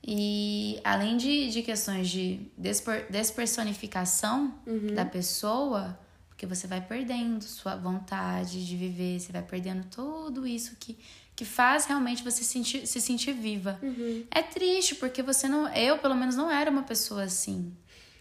E 0.03 0.79
além 0.84 1.17
de, 1.17 1.51
de 1.51 1.62
questões 1.62 2.10
de 2.10 2.39
despor, 2.58 3.03
despersonificação 3.12 4.55
Uhum. 4.65 4.96
da 4.96 5.05
pessoa, 5.05 5.98
porque 6.41 6.55
você 6.55 6.65
vai 6.65 6.81
perdendo 6.81 7.43
sua 7.43 7.75
vontade 7.75 8.65
de 8.65 8.75
viver, 8.75 9.19
você 9.19 9.31
vai 9.31 9.43
perdendo 9.43 9.86
tudo 9.91 10.48
isso 10.48 10.75
que, 10.79 10.98
que 11.36 11.45
faz 11.45 11.86
realmente 11.86 12.24
você 12.24 12.43
sentir, 12.43 12.88
se 12.88 13.00
sentir 13.00 13.31
viva. 13.31 13.77
Uhum. 13.79 14.24
É 14.31 14.41
triste, 14.41 14.95
porque 14.95 15.21
você 15.21 15.48
não. 15.48 15.67
Eu, 15.75 16.00
pelo 16.00 16.15
menos, 16.15 16.36
não 16.36 16.50
era 16.50 16.71
uma 16.71 16.81
pessoa 16.81 17.25
assim. 17.25 17.71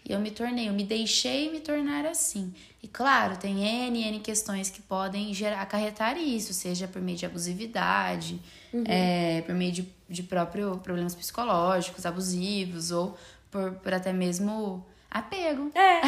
E 0.07 0.13
eu 0.13 0.19
me 0.19 0.29
tornei, 0.29 0.69
eu 0.69 0.73
me 0.73 0.83
deixei 0.83 1.51
me 1.51 1.61
tornar 1.61 2.05
assim. 2.05 2.53
E 2.83 2.87
claro, 2.87 3.37
tem 3.37 3.87
N, 3.87 4.03
N 4.03 4.19
questões 4.19 4.69
que 4.69 4.83
podem 4.83 5.33
gerar, 5.33 5.59
acarretar 5.59 6.15
isso, 6.15 6.53
seja 6.53 6.87
por 6.87 7.01
meio 7.01 7.17
de 7.17 7.25
abusividade, 7.25 8.39
é, 8.85 9.41
por 9.41 9.55
meio 9.55 9.71
de, 9.71 9.89
de 10.07 10.21
próprio 10.21 10.77
problemas 10.77 11.15
psicológicos, 11.15 12.05
abusivos, 12.05 12.91
ou 12.91 13.17
por, 13.49 13.71
por 13.77 13.91
até 13.95 14.13
mesmo 14.13 14.85
apego. 15.09 15.71
É. 15.73 16.01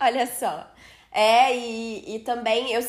Olha 0.00 0.26
só. 0.26 0.74
É, 1.16 1.56
e, 1.56 2.16
e 2.16 2.18
também 2.18 2.74
eu 2.74 2.82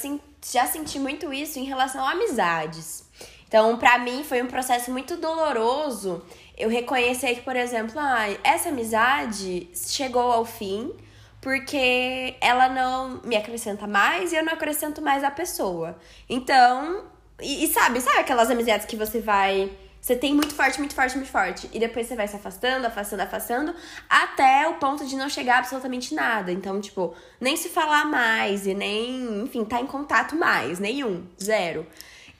já 0.51 0.65
senti 0.65 0.99
muito 0.99 1.31
isso 1.31 1.57
em 1.59 1.63
relação 1.63 2.05
a 2.05 2.11
amizades. 2.11 3.05
Então, 3.47 3.77
pra 3.77 3.97
mim, 3.97 4.25
foi 4.25 4.41
um 4.41 4.47
processo 4.47 4.91
muito 4.91 5.15
doloroso 5.15 6.21
eu 6.57 6.69
reconhecer 6.69 7.35
que, 7.35 7.41
por 7.41 7.55
exemplo, 7.55 7.93
ah, 7.97 8.25
essa 8.43 8.67
amizade 8.67 9.69
chegou 9.73 10.29
ao 10.29 10.43
fim 10.43 10.91
porque 11.39 12.35
ela 12.41 12.67
não 12.67 13.21
me 13.23 13.37
acrescenta 13.37 13.87
mais 13.87 14.33
e 14.33 14.35
eu 14.35 14.43
não 14.43 14.51
acrescento 14.51 15.01
mais 15.01 15.23
a 15.23 15.31
pessoa. 15.31 15.97
Então, 16.27 17.05
e, 17.41 17.63
e 17.63 17.67
sabe, 17.67 18.01
sabe 18.01 18.19
aquelas 18.19 18.49
amizades 18.49 18.85
que 18.85 18.97
você 18.97 19.21
vai. 19.21 19.71
Você 20.01 20.15
tem 20.15 20.33
muito 20.33 20.53
forte, 20.53 20.79
muito 20.79 20.95
forte, 20.95 21.15
muito 21.15 21.29
forte. 21.29 21.69
E 21.73 21.79
depois 21.79 22.07
você 22.07 22.15
vai 22.15 22.27
se 22.27 22.35
afastando, 22.35 22.87
afastando, 22.87 23.23
afastando, 23.23 23.75
até 24.09 24.67
o 24.67 24.75
ponto 24.75 25.05
de 25.05 25.15
não 25.15 25.29
chegar 25.29 25.59
absolutamente 25.59 26.13
nada. 26.13 26.51
Então, 26.51 26.79
tipo, 26.79 27.13
nem 27.41 27.57
se 27.57 27.69
falar 27.69 28.05
mais 28.05 28.65
e 28.65 28.73
nem, 28.73 29.43
enfim, 29.43 29.65
tá 29.65 29.81
em 29.81 29.87
contato 29.87 30.35
mais, 30.35 30.79
nenhum, 30.79 31.23
zero. 31.41 31.85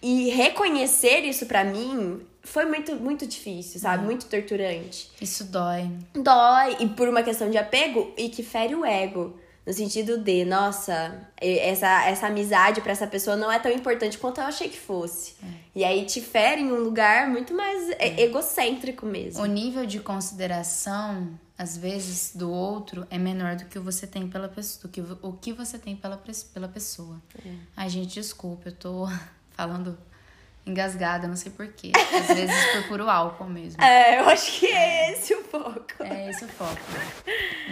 E 0.01 0.29
reconhecer 0.29 1.21
isso 1.21 1.45
pra 1.45 1.63
mim 1.63 2.21
foi 2.43 2.65
muito, 2.65 2.95
muito 2.95 3.27
difícil, 3.27 3.79
sabe? 3.79 4.05
Muito 4.05 4.27
torturante. 4.27 5.11
Isso 5.19 5.43
dói. 5.43 5.91
Dói, 6.13 6.77
e 6.79 6.87
por 6.87 7.09
uma 7.09 7.21
questão 7.21 7.49
de 7.49 7.57
apego, 7.57 8.13
e 8.15 8.29
que 8.29 8.43
fere 8.43 8.73
o 8.75 8.85
ego. 8.85 9.37
No 9.67 9.74
sentido 9.74 10.17
de, 10.17 10.45
nossa, 10.45 11.27
essa, 11.41 12.05
essa 12.05 12.27
amizade 12.27 12.79
pra 12.79 12.93
essa 12.93 13.05
pessoa 13.05 13.36
não 13.36 13.51
é 13.51 13.59
tão 13.59 13.69
importante 13.69 14.17
quanto 14.17 14.39
eu 14.39 14.45
achei 14.45 14.69
que 14.69 14.79
fosse. 14.79 15.36
E 15.75 15.83
aí 15.83 16.05
te 16.05 16.21
fere 16.21 16.62
em 16.62 16.71
um 16.71 16.77
lugar 16.81 17.27
muito 17.29 17.53
mais 17.53 17.89
e- 18.00 18.21
egocêntrico 18.21 19.05
mesmo. 19.05 19.43
O 19.43 19.45
nível 19.45 19.86
de 19.86 20.00
consideração, 20.00 21.38
às 21.57 21.75
vezes, 21.75 22.31
do 22.33 22.50
outro 22.50 23.05
é 23.09 23.17
menor 23.17 23.57
do 23.57 23.65
que 23.65 23.77
você 23.77 24.07
tem 24.07 24.29
pela 24.29 24.47
pessoa, 24.47 24.83
do 24.83 24.88
que 24.89 25.01
o 25.01 25.33
que 25.33 25.51
você 25.51 25.77
tem 25.77 25.97
pela, 25.97 26.17
pela 26.53 26.69
pessoa. 26.69 27.21
Ai, 27.75 27.89
gente, 27.89 28.13
desculpa, 28.13 28.69
eu 28.69 28.74
tô 28.74 29.05
falando 29.51 29.97
engasgada, 30.67 31.27
não 31.27 31.36
sei 31.36 31.51
porquê. 31.51 31.91
Às 31.95 32.27
vezes 32.27 32.65
por 32.74 32.88
puro 32.89 33.09
álcool 33.09 33.45
mesmo. 33.45 33.81
É, 33.81 34.19
eu 34.19 34.29
acho 34.29 34.59
que 34.59 34.67
é 34.67 35.12
esse 35.13 35.33
o 35.33 35.43
foco. 35.43 36.03
É 36.03 36.29
esse 36.29 36.45
o 36.45 36.47
foco. 36.47 36.81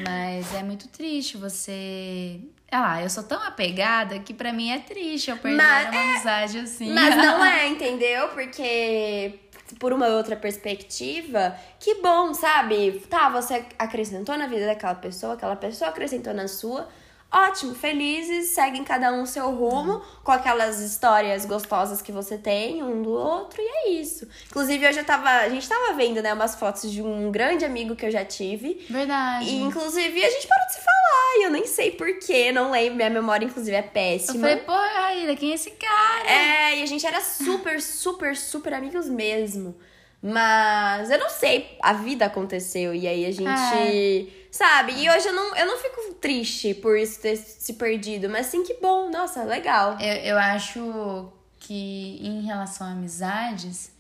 Mas 0.04 0.54
é 0.54 0.64
muito 0.64 0.88
triste 0.88 1.38
você. 1.38 2.40
Ah 2.72 2.82
lá, 2.82 3.02
eu 3.02 3.10
sou 3.10 3.24
tão 3.24 3.42
apegada 3.42 4.20
que 4.20 4.34
pra 4.34 4.52
mim 4.52 4.72
é 4.72 4.80
triste 4.80 5.30
eu 5.30 5.38
perder 5.38 5.58
Mas 5.58 5.90
uma 5.90 6.02
amizade 6.02 6.60
assim. 6.60 6.94
Mas 6.94 7.16
não 7.18 7.44
é, 7.44 7.68
entendeu? 7.68 8.30
Porque 8.30 9.40
por 9.80 9.92
uma 9.92 10.08
outra 10.08 10.36
perspectiva, 10.36 11.56
que 11.80 11.96
bom, 11.96 12.34
sabe? 12.34 13.04
Tá, 13.10 13.30
você 13.30 13.66
acrescentou 13.78 14.38
na 14.38 14.48
vida 14.48 14.66
daquela 14.68 14.96
pessoa, 14.96 15.34
aquela 15.34 15.56
pessoa 15.56 15.90
acrescentou 15.90 16.34
na 16.34 16.48
sua. 16.48 16.88
Ótimo, 17.32 17.76
felizes, 17.76 18.50
seguem 18.52 18.84
cada 18.86 19.12
um 19.12 19.24
o 19.24 19.28
seu 19.28 19.50
rumo, 19.52 20.02
com 20.24 20.32
aquelas 20.32 20.80
histórias 20.80 21.46
gostosas 21.46 22.02
que 22.02 22.12
você 22.12 22.38
tem, 22.38 22.82
um 22.82 23.02
do 23.02 23.12
outro, 23.12 23.62
e 23.62 23.66
é 23.66 23.90
isso. 23.90 24.26
Inclusive, 24.48 24.88
hoje 24.88 25.00
eu 25.00 25.06
tava. 25.06 25.30
A 25.30 25.50
gente 25.50 25.68
tava 25.68 25.94
vendo, 25.94 26.22
né, 26.22 26.34
umas 26.34 26.56
fotos 26.56 26.90
de 26.90 27.02
um 27.02 27.30
grande 27.32 27.66
amigo 27.66 27.94
que 27.96 28.06
eu 28.06 28.12
já 28.12 28.24
tive. 28.24 28.86
Verdade. 28.90 29.50
E, 29.50 29.56
inclusive, 29.62 30.24
a 30.24 30.30
gente 30.30 30.48
parou 30.48 30.66
de 30.68 30.74
se 30.76 30.80
falar, 30.80 31.40
e 31.40 31.44
eu 31.44 31.52
nem 31.52 31.68
sei 31.68 31.92
porquê, 31.92 32.54
não 32.54 32.72
lembro. 32.72 32.96
Minha 32.96 33.10
memória, 33.10 33.46
inclusive, 33.46 33.76
é 33.76 33.80
Eu 33.80 33.84
péssima. 33.84 34.40
falei, 34.40 34.64
pô, 34.64 34.72
Raíra, 34.72 35.36
quem 35.36 35.52
é 35.52 35.56
esse 35.56 35.72
cara? 35.72 36.30
É, 36.32 36.80
e 36.80 36.84
a 36.84 36.86
gente 36.86 37.06
era 37.06 37.20
super, 37.20 37.82
super, 37.82 38.38
super 38.38 38.74
amigos 38.74 39.10
mesmo. 39.10 39.76
Mas 40.22 41.12
eu 41.12 41.20
não 41.20 41.30
sei, 41.30 41.78
a 41.84 41.94
vida 41.94 42.26
aconteceu 42.26 42.96
e 42.96 43.08
aí 43.08 43.26
a 43.26 43.32
gente. 43.32 44.45
Sabe? 44.56 44.94
E 44.94 45.10
hoje 45.10 45.28
eu 45.28 45.34
não, 45.34 45.54
eu 45.54 45.66
não 45.66 45.78
fico 45.80 46.14
triste 46.14 46.74
por 46.74 46.98
isso 46.98 47.20
ter 47.20 47.36
se 47.36 47.74
perdido, 47.74 48.30
mas 48.30 48.46
sim 48.46 48.64
que 48.64 48.76
bom, 48.76 49.12
nossa, 49.12 49.44
legal. 49.44 49.98
Eu, 50.00 50.14
eu 50.16 50.38
acho 50.38 51.30
que 51.60 52.18
em 52.22 52.40
relação 52.44 52.88
a 52.88 52.92
amizades, 52.92 53.92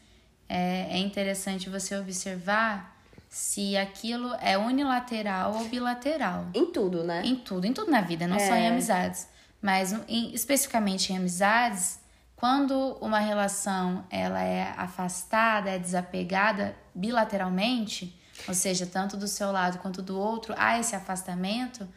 é, 0.48 0.88
é 0.92 0.98
interessante 0.98 1.70
você 1.70 1.98
observar 1.98 2.96
se 3.28 3.76
aquilo 3.76 4.34
é 4.36 4.58
unilateral 4.58 5.56
ou 5.56 5.66
bilateral. 5.66 6.46
Em 6.54 6.68
tudo, 6.68 7.04
né? 7.04 7.22
Em 7.26 7.36
tudo, 7.36 7.68
em 7.68 7.74
tudo 7.74 7.92
na 7.92 8.00
vida, 8.00 8.26
não 8.26 8.40
só 8.40 8.56
em 8.56 8.70
amizades. 8.70 9.28
Mas 9.62 9.92
em- 10.08 10.34
especificamente 10.34 11.12
em 11.12 11.18
amizades, 11.18 12.00
quando 12.34 12.94
uma 13.02 13.20
relação 13.20 14.06
ela 14.10 14.42
é 14.42 14.74
afastada, 14.78 15.70
é 15.72 15.78
desapegada 15.78 16.74
bilateralmente, 16.94 18.18
ou 18.48 18.54
seja, 18.54 18.86
tanto 18.86 19.18
do 19.18 19.28
seu 19.28 19.52
lado 19.52 19.80
quanto 19.80 20.02
do 20.02 20.20
outro, 20.20 20.54
há 20.58 20.80
esse 20.80 20.96
afastamento 20.96 21.88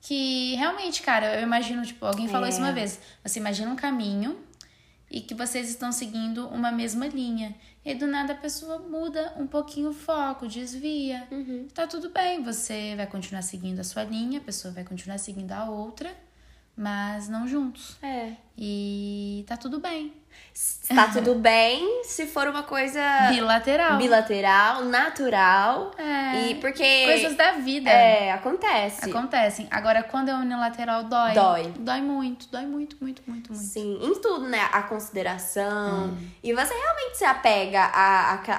que 0.00 0.54
realmente, 0.56 1.00
cara, 1.00 1.36
eu 1.36 1.42
imagino, 1.42 1.84
tipo, 1.84 2.04
alguém 2.04 2.28
falou 2.28 2.48
isso 2.48 2.58
uma 2.58 2.72
vez. 2.72 2.98
Você 3.22 3.38
imagina 3.38 3.70
um 3.70 3.76
caminho 3.76 4.36
e 5.08 5.20
que 5.20 5.34
vocês 5.34 5.68
estão 5.68 5.92
seguindo 5.92 6.48
uma 6.48 6.72
mesma 6.72 7.06
linha. 7.06 7.54
E 7.84 7.90
aí, 7.90 7.94
do 7.94 8.06
nada 8.06 8.32
a 8.32 8.36
pessoa 8.36 8.78
muda 8.78 9.34
um 9.36 9.46
pouquinho 9.46 9.90
o 9.90 9.94
foco, 9.94 10.48
desvia. 10.48 11.28
Tá 11.72 11.86
tudo 11.86 12.10
bem, 12.10 12.42
você 12.42 12.96
vai 12.96 13.06
continuar 13.06 13.42
seguindo 13.42 13.78
a 13.78 13.84
sua 13.84 14.02
linha, 14.02 14.40
a 14.40 14.42
pessoa 14.42 14.74
vai 14.74 14.82
continuar 14.82 15.18
seguindo 15.18 15.52
a 15.52 15.68
outra, 15.70 16.12
mas 16.76 17.28
não 17.28 17.46
juntos. 17.46 17.96
É. 18.02 18.32
E 18.58 19.44
tá 19.46 19.56
tudo 19.56 19.78
bem. 19.78 20.12
Tá 20.94 21.08
tudo 21.08 21.34
bem 21.36 22.02
se 22.04 22.26
for 22.26 22.46
uma 22.46 22.64
coisa 22.64 23.00
Bilateral. 23.30 23.96
bilateral, 23.96 24.84
natural. 24.84 25.92
É. 25.96 26.48
E 26.48 26.54
porque. 26.56 27.04
Coisas 27.06 27.36
da 27.36 27.52
vida. 27.52 27.88
É, 27.88 28.32
acontece. 28.32 29.08
Acontecem. 29.08 29.66
Agora, 29.70 30.02
quando 30.02 30.28
é 30.28 30.34
unilateral, 30.34 31.04
dói. 31.04 31.32
Dói. 31.32 31.74
Dói 31.78 32.00
muito, 32.02 32.48
dói 32.50 32.66
muito, 32.66 32.96
muito, 33.00 33.22
muito, 33.26 33.52
muito. 33.52 33.64
Sim, 33.64 33.98
em 34.02 34.14
tudo, 34.20 34.46
né? 34.46 34.68
A 34.72 34.82
consideração. 34.82 36.08
Hum. 36.08 36.28
E 36.42 36.52
você 36.52 36.74
realmente 36.74 37.16
se 37.16 37.24
apega 37.24 37.90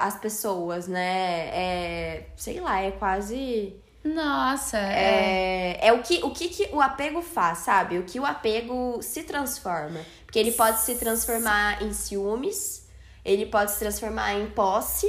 às 0.00 0.18
pessoas, 0.18 0.88
né? 0.88 1.48
É, 1.52 2.26
sei 2.36 2.60
lá, 2.60 2.80
é 2.80 2.90
quase. 2.90 3.76
Nossa, 4.04 4.78
é. 4.78 5.78
É, 5.80 5.88
é 5.88 5.92
o, 5.92 6.02
que, 6.02 6.22
o 6.22 6.30
que, 6.30 6.48
que 6.48 6.68
o 6.72 6.80
apego 6.80 7.22
faz, 7.22 7.58
sabe? 7.58 7.98
O 7.98 8.04
que 8.04 8.20
o 8.20 8.26
apego 8.26 9.00
se 9.02 9.22
transforma. 9.22 10.00
Porque 10.26 10.38
ele 10.38 10.52
pode 10.52 10.80
se 10.80 10.96
transformar 10.96 11.82
em 11.82 11.92
ciúmes, 11.92 12.86
ele 13.24 13.46
pode 13.46 13.72
se 13.72 13.78
transformar 13.78 14.34
em 14.34 14.50
posse, 14.50 15.06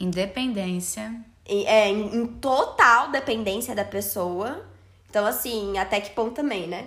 Independência. 0.00 1.14
em, 1.46 1.66
é, 1.66 1.88
em, 1.88 2.16
em 2.16 2.26
total 2.26 3.10
dependência 3.10 3.74
da 3.74 3.84
pessoa. 3.84 4.64
Então, 5.10 5.26
assim, 5.26 5.76
até 5.76 6.00
que 6.00 6.10
ponto 6.10 6.34
também, 6.34 6.66
né? 6.66 6.86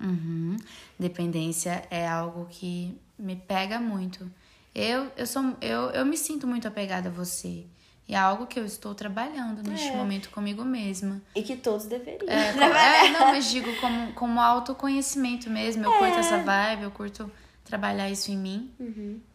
Uhum. 0.00 0.56
Dependência 0.98 1.82
é 1.90 2.06
algo 2.06 2.46
que 2.50 2.96
me 3.18 3.36
pega 3.36 3.80
muito. 3.80 4.30
Eu, 4.74 5.10
eu, 5.16 5.26
sou, 5.26 5.56
eu, 5.60 5.90
eu 5.90 6.06
me 6.06 6.16
sinto 6.16 6.46
muito 6.46 6.68
apegada 6.68 7.08
a 7.08 7.12
você. 7.12 7.64
E 8.08 8.14
é 8.14 8.16
algo 8.18 8.46
que 8.46 8.58
eu 8.58 8.64
estou 8.64 8.94
trabalhando 8.94 9.62
neste 9.68 9.88
É. 9.88 9.94
momento 9.94 10.30
comigo 10.30 10.64
mesma. 10.64 11.20
E 11.34 11.42
que 11.42 11.54
todos 11.56 11.84
deveriam. 11.86 12.26
É, 12.30 12.52
como- 12.56 12.64
é, 12.64 13.10
não, 13.10 13.26
mas 13.26 13.50
digo 13.50 13.70
como, 13.80 14.12
como 14.14 14.40
autoconhecimento 14.40 15.50
mesmo. 15.50 15.84
Eu 15.84 15.92
curto 15.92 16.18
essa 16.18 16.38
vibe, 16.38 16.84
eu 16.84 16.90
curto 16.90 17.30
trabalhar 17.64 18.08
isso 18.08 18.30
em 18.30 18.36
mim. 18.38 18.70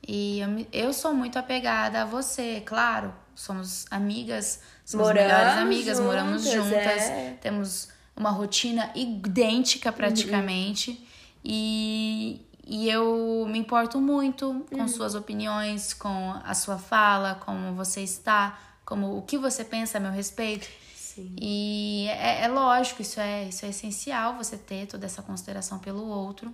E 0.08 0.40
eu, 0.40 0.66
eu 0.74 0.92
sou 0.94 1.14
muito 1.14 1.38
apegada 1.38 2.02
a 2.02 2.06
você, 2.06 2.64
claro. 2.66 3.14
Somos 3.36 3.86
amigas, 3.92 4.60
somos 4.86 5.08
Moramos 5.08 5.32
melhores 5.32 5.58
amigas, 5.60 6.00
moramos 6.00 6.44
juntas, 6.44 6.64
juntas, 6.66 7.02
é. 7.04 7.38
temos 7.42 7.90
uma 8.16 8.30
rotina 8.32 8.92
idêntica 8.96 9.92
praticamente. 9.92 11.04
E, 11.46 12.42
e 12.66 12.90
eu 12.90 13.46
me 13.48 13.60
importo 13.60 14.00
muito 14.00 14.66
com 14.72 14.88
suas 14.88 15.16
opiniões, 15.16 15.94
com 15.94 16.34
a 16.44 16.54
sua 16.54 16.78
fala, 16.78 17.36
como 17.36 17.74
você 17.74 18.02
está, 18.02 18.58
como 18.86 19.18
o 19.18 19.22
que 19.22 19.38
você 19.38 19.64
pensa 19.66 19.98
a 19.98 20.02
meu 20.02 20.12
respeito. 20.12 20.68
Sim. 20.96 21.36
E 21.40 22.08
é, 22.10 22.44
é 22.44 22.48
lógico, 22.48 23.02
isso 23.02 23.20
é, 23.20 23.46
isso 23.46 23.66
é 23.66 23.70
essencial 23.70 24.36
você 24.36 24.58
ter 24.58 24.88
toda 24.88 25.06
essa 25.06 25.22
consideração 25.22 25.78
pelo 25.78 26.08
outro, 26.08 26.54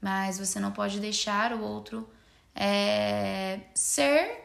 mas 0.00 0.38
você 0.38 0.58
não 0.58 0.72
pode 0.72 1.00
deixar 1.00 1.52
o 1.52 1.62
outro 1.62 2.08
é, 2.54 3.60
ser 3.74 4.43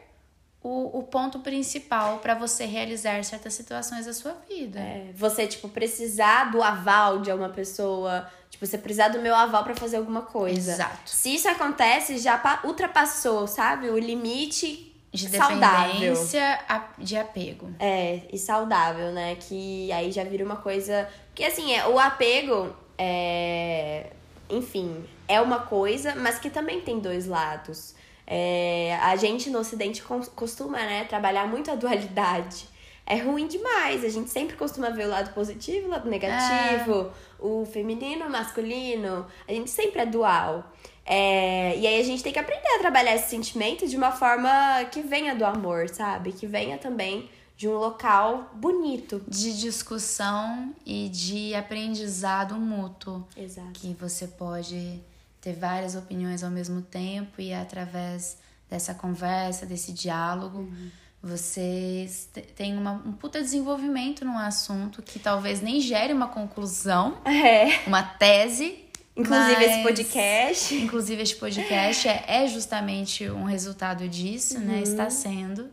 o, 0.62 0.98
o 0.98 1.02
ponto 1.02 1.38
principal 1.40 2.18
para 2.18 2.34
você 2.34 2.66
realizar 2.66 3.22
certas 3.24 3.54
situações 3.54 4.06
da 4.06 4.12
sua 4.12 4.36
vida. 4.48 4.78
É, 4.78 5.10
você, 5.14 5.46
tipo, 5.46 5.68
precisar 5.68 6.50
do 6.50 6.62
aval 6.62 7.20
de 7.20 7.32
uma 7.32 7.48
pessoa. 7.48 8.30
Tipo, 8.50 8.66
você 8.66 8.76
precisar 8.76 9.08
do 9.08 9.20
meu 9.20 9.34
aval 9.34 9.64
para 9.64 9.74
fazer 9.74 9.96
alguma 9.96 10.22
coisa. 10.22 10.72
Exato. 10.72 11.10
Se 11.10 11.34
isso 11.34 11.48
acontece, 11.48 12.18
já 12.18 12.60
ultrapassou, 12.64 13.46
sabe? 13.46 13.88
O 13.88 13.98
limite 13.98 14.90
de 15.12 15.28
saudável. 15.28 15.92
dependência 15.92 16.60
de 16.98 17.16
apego. 17.16 17.70
É, 17.78 18.22
e 18.30 18.38
saudável, 18.38 19.12
né? 19.12 19.36
Que 19.36 19.90
aí 19.92 20.12
já 20.12 20.24
vira 20.24 20.44
uma 20.44 20.56
coisa. 20.56 21.08
Porque 21.28 21.44
assim, 21.44 21.72
é, 21.72 21.86
o 21.88 21.98
apego 21.98 22.74
é. 22.98 24.10
Enfim, 24.50 25.04
é 25.26 25.40
uma 25.40 25.60
coisa, 25.60 26.14
mas 26.16 26.38
que 26.38 26.50
também 26.50 26.80
tem 26.80 26.98
dois 26.98 27.26
lados. 27.26 27.94
É, 28.32 28.96
a 29.02 29.16
gente 29.16 29.50
no 29.50 29.58
Ocidente 29.58 30.04
costuma 30.36 30.78
né, 30.78 31.02
trabalhar 31.02 31.48
muito 31.48 31.68
a 31.68 31.74
dualidade. 31.74 32.68
É 33.04 33.16
ruim 33.16 33.48
demais. 33.48 34.04
A 34.04 34.08
gente 34.08 34.30
sempre 34.30 34.56
costuma 34.56 34.90
ver 34.90 35.06
o 35.06 35.10
lado 35.10 35.34
positivo, 35.34 35.88
o 35.88 35.90
lado 35.90 36.08
negativo, 36.08 37.08
é. 37.08 37.10
o 37.40 37.66
feminino, 37.66 38.26
o 38.26 38.30
masculino. 38.30 39.26
A 39.48 39.52
gente 39.52 39.68
sempre 39.68 40.02
é 40.02 40.06
dual. 40.06 40.72
É, 41.04 41.76
e 41.76 41.88
aí 41.88 42.00
a 42.00 42.04
gente 42.04 42.22
tem 42.22 42.32
que 42.32 42.38
aprender 42.38 42.68
a 42.76 42.78
trabalhar 42.78 43.16
esse 43.16 43.30
sentimento 43.30 43.88
de 43.88 43.96
uma 43.96 44.12
forma 44.12 44.48
que 44.92 45.02
venha 45.02 45.34
do 45.34 45.44
amor, 45.44 45.88
sabe? 45.88 46.30
Que 46.30 46.46
venha 46.46 46.78
também 46.78 47.28
de 47.56 47.66
um 47.66 47.74
local 47.74 48.48
bonito. 48.54 49.20
De 49.26 49.58
discussão 49.58 50.72
e 50.86 51.08
de 51.08 51.52
aprendizado 51.52 52.54
mútuo. 52.54 53.26
Exato. 53.36 53.72
Que 53.72 53.92
você 53.92 54.28
pode 54.28 55.02
ter 55.40 55.54
várias 55.54 55.94
opiniões 55.94 56.42
ao 56.42 56.50
mesmo 56.50 56.82
tempo 56.82 57.40
e 57.40 57.52
através 57.52 58.38
dessa 58.68 58.94
conversa, 58.94 59.66
desse 59.66 59.92
diálogo, 59.92 60.60
uhum. 60.60 60.90
vocês 61.22 62.28
têm 62.54 62.76
uma, 62.76 62.92
um 62.92 63.12
puta 63.12 63.40
desenvolvimento 63.40 64.24
num 64.24 64.38
assunto 64.38 65.02
que 65.02 65.18
talvez 65.18 65.60
nem 65.60 65.80
gere 65.80 66.12
uma 66.12 66.28
conclusão, 66.28 67.18
é. 67.26 67.86
uma 67.86 68.02
tese. 68.02 68.84
Inclusive 69.16 69.54
mas, 69.54 69.70
esse 69.70 69.82
podcast. 69.82 70.74
Inclusive 70.76 71.22
este 71.22 71.36
podcast 71.36 72.08
é, 72.08 72.24
é 72.26 72.46
justamente 72.46 73.28
um 73.28 73.44
resultado 73.44 74.08
disso, 74.08 74.54
né? 74.54 74.60
uhum. 74.60 74.72
né? 74.72 74.82
Está 74.82 75.10
sendo. 75.10 75.68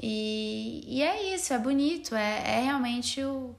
E, 0.00 0.84
e 0.86 1.02
é 1.02 1.34
isso, 1.34 1.52
é 1.52 1.58
bonito, 1.58 2.14
é, 2.14 2.58
é 2.58 2.60
realmente 2.64 3.22
o, 3.22 3.54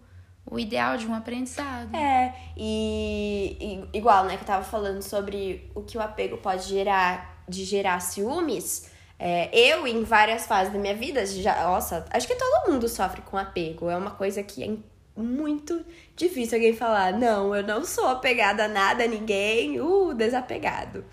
o 0.45 0.59
ideal 0.59 0.97
de 0.97 1.07
um 1.07 1.13
aprendizado. 1.13 1.93
É, 1.95 2.33
e, 2.55 3.57
e, 3.93 3.97
igual, 3.97 4.25
né, 4.25 4.37
que 4.37 4.43
eu 4.43 4.47
tava 4.47 4.63
falando 4.63 5.01
sobre 5.01 5.69
o 5.73 5.81
que 5.81 5.97
o 5.97 6.01
apego 6.01 6.37
pode 6.37 6.67
gerar, 6.67 7.43
de 7.47 7.63
gerar 7.63 7.99
ciúmes. 7.99 8.89
É, 9.17 9.49
eu, 9.57 9.87
em 9.87 10.03
várias 10.03 10.45
fases 10.45 10.73
da 10.73 10.77
minha 10.79 10.95
vida, 10.95 11.25
já, 11.25 11.63
nossa, 11.63 12.05
acho 12.11 12.27
que 12.27 12.35
todo 12.35 12.71
mundo 12.71 12.87
sofre 12.87 13.21
com 13.21 13.37
apego. 13.37 13.89
É 13.89 13.97
uma 13.97 14.11
coisa 14.11 14.43
que 14.43 14.63
é 14.63 14.75
muito 15.19 15.83
difícil 16.15 16.57
alguém 16.57 16.73
falar, 16.73 17.13
não, 17.13 17.55
eu 17.55 17.63
não 17.63 17.85
sou 17.85 18.07
apegada 18.07 18.65
a 18.65 18.67
nada, 18.67 19.05
a 19.05 19.07
ninguém, 19.07 19.79
uh, 19.79 20.13
desapegado. 20.13 21.05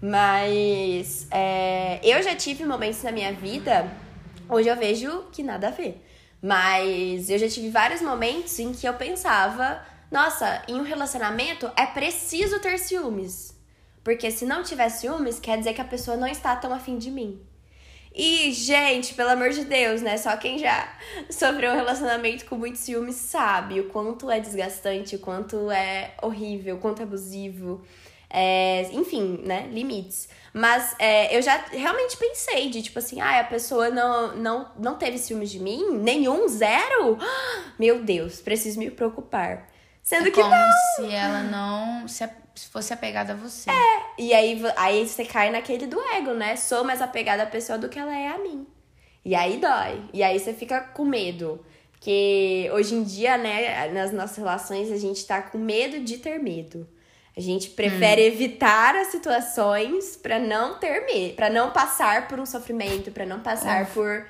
Mas 0.00 1.26
é, 1.30 2.00
eu 2.02 2.22
já 2.22 2.34
tive 2.34 2.64
momentos 2.64 3.02
na 3.02 3.12
minha 3.12 3.32
vida, 3.34 3.86
hoje 4.48 4.68
eu 4.68 4.76
vejo 4.76 5.24
que 5.30 5.42
nada 5.42 5.68
a 5.68 5.70
ver. 5.70 6.02
Mas 6.42 7.28
eu 7.28 7.38
já 7.38 7.48
tive 7.48 7.68
vários 7.68 8.00
momentos 8.00 8.58
em 8.58 8.72
que 8.72 8.86
eu 8.86 8.94
pensava, 8.94 9.84
nossa, 10.10 10.62
em 10.66 10.74
um 10.74 10.82
relacionamento 10.82 11.70
é 11.76 11.86
preciso 11.86 12.58
ter 12.60 12.78
ciúmes. 12.78 13.54
Porque 14.02 14.30
se 14.30 14.46
não 14.46 14.62
tiver 14.62 14.88
ciúmes, 14.88 15.38
quer 15.38 15.58
dizer 15.58 15.74
que 15.74 15.80
a 15.80 15.84
pessoa 15.84 16.16
não 16.16 16.26
está 16.26 16.56
tão 16.56 16.72
afim 16.72 16.96
de 16.96 17.10
mim. 17.10 17.40
E, 18.12 18.50
gente, 18.52 19.14
pelo 19.14 19.30
amor 19.30 19.50
de 19.50 19.64
Deus, 19.64 20.02
né? 20.02 20.16
Só 20.16 20.36
quem 20.36 20.58
já 20.58 20.92
sofreu 21.30 21.72
um 21.72 21.76
relacionamento 21.76 22.44
com 22.46 22.56
muito 22.56 22.78
ciúmes 22.78 23.16
sabe 23.16 23.78
o 23.80 23.88
quanto 23.88 24.30
é 24.30 24.40
desgastante, 24.40 25.16
o 25.16 25.18
quanto 25.20 25.70
é 25.70 26.14
horrível, 26.20 26.76
o 26.76 26.78
quanto 26.80 27.00
é 27.00 27.02
abusivo. 27.04 27.84
É, 28.28 28.88
enfim, 28.92 29.40
né? 29.44 29.68
Limites. 29.70 30.28
Mas 30.52 30.94
é, 30.98 31.36
eu 31.36 31.42
já 31.42 31.56
realmente 31.70 32.16
pensei 32.16 32.70
de, 32.70 32.82
tipo 32.82 32.98
assim, 32.98 33.20
ah, 33.20 33.40
a 33.40 33.44
pessoa 33.44 33.88
não, 33.88 34.36
não, 34.36 34.72
não 34.78 34.94
teve 34.96 35.16
ciúmes 35.18 35.50
de 35.50 35.60
mim? 35.60 35.98
Nenhum? 35.98 36.48
Zero? 36.48 37.18
Meu 37.78 38.02
Deus, 38.02 38.40
preciso 38.40 38.78
me 38.78 38.90
preocupar. 38.90 39.68
Sendo 40.02 40.28
é 40.28 40.30
que 40.30 40.40
como 40.40 40.54
não. 40.54 40.70
se 40.96 41.14
ela 41.14 41.42
não 41.44 42.08
se 42.08 42.68
fosse 42.68 42.92
apegada 42.92 43.32
a 43.32 43.36
você. 43.36 43.70
É, 43.70 44.02
e 44.18 44.34
aí, 44.34 44.60
aí 44.76 45.06
você 45.06 45.24
cai 45.24 45.50
naquele 45.50 45.86
do 45.86 46.00
ego, 46.14 46.32
né? 46.32 46.56
Sou 46.56 46.84
mais 46.84 47.00
apegada 47.00 47.44
à 47.44 47.46
pessoa 47.46 47.78
do 47.78 47.88
que 47.88 47.98
ela 47.98 48.14
é 48.14 48.28
a 48.28 48.38
mim. 48.38 48.66
E 49.24 49.34
aí 49.34 49.58
dói. 49.58 50.02
E 50.12 50.22
aí 50.22 50.38
você 50.38 50.52
fica 50.52 50.80
com 50.80 51.04
medo. 51.04 51.64
Porque 51.92 52.70
hoje 52.72 52.94
em 52.94 53.02
dia, 53.02 53.36
né, 53.36 53.88
nas 53.92 54.12
nossas 54.12 54.38
relações, 54.38 54.90
a 54.90 54.96
gente 54.96 55.24
tá 55.26 55.42
com 55.42 55.58
medo 55.58 56.00
de 56.00 56.18
ter 56.18 56.38
medo. 56.38 56.88
A 57.40 57.42
gente 57.42 57.70
prefere 57.70 58.20
hum. 58.20 58.26
evitar 58.26 58.94
as 58.94 59.06
situações 59.06 60.14
para 60.14 60.38
não 60.38 60.74
ter 60.74 61.06
medo, 61.06 61.34
para 61.36 61.48
não 61.48 61.70
passar 61.70 62.28
por 62.28 62.38
um 62.38 62.44
sofrimento, 62.44 63.10
para 63.10 63.24
não 63.24 63.40
passar 63.40 63.86
por 63.94 64.26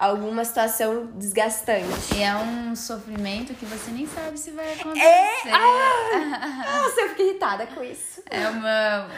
alguma 0.00 0.46
situação 0.46 1.10
desgastante. 1.14 2.14
E 2.16 2.22
é 2.22 2.34
um 2.34 2.74
sofrimento 2.74 3.52
que 3.52 3.66
você 3.66 3.90
nem 3.90 4.06
sabe 4.06 4.40
se 4.40 4.50
vai 4.50 4.72
acontecer. 4.72 5.04
É? 5.04 5.52
Ah, 5.52 6.80
nossa, 6.82 7.02
eu 7.02 7.08
fiquei 7.10 7.28
irritada 7.28 7.66
com 7.66 7.84
isso. 7.84 8.22
É 8.30 8.48
uma, 8.48 9.08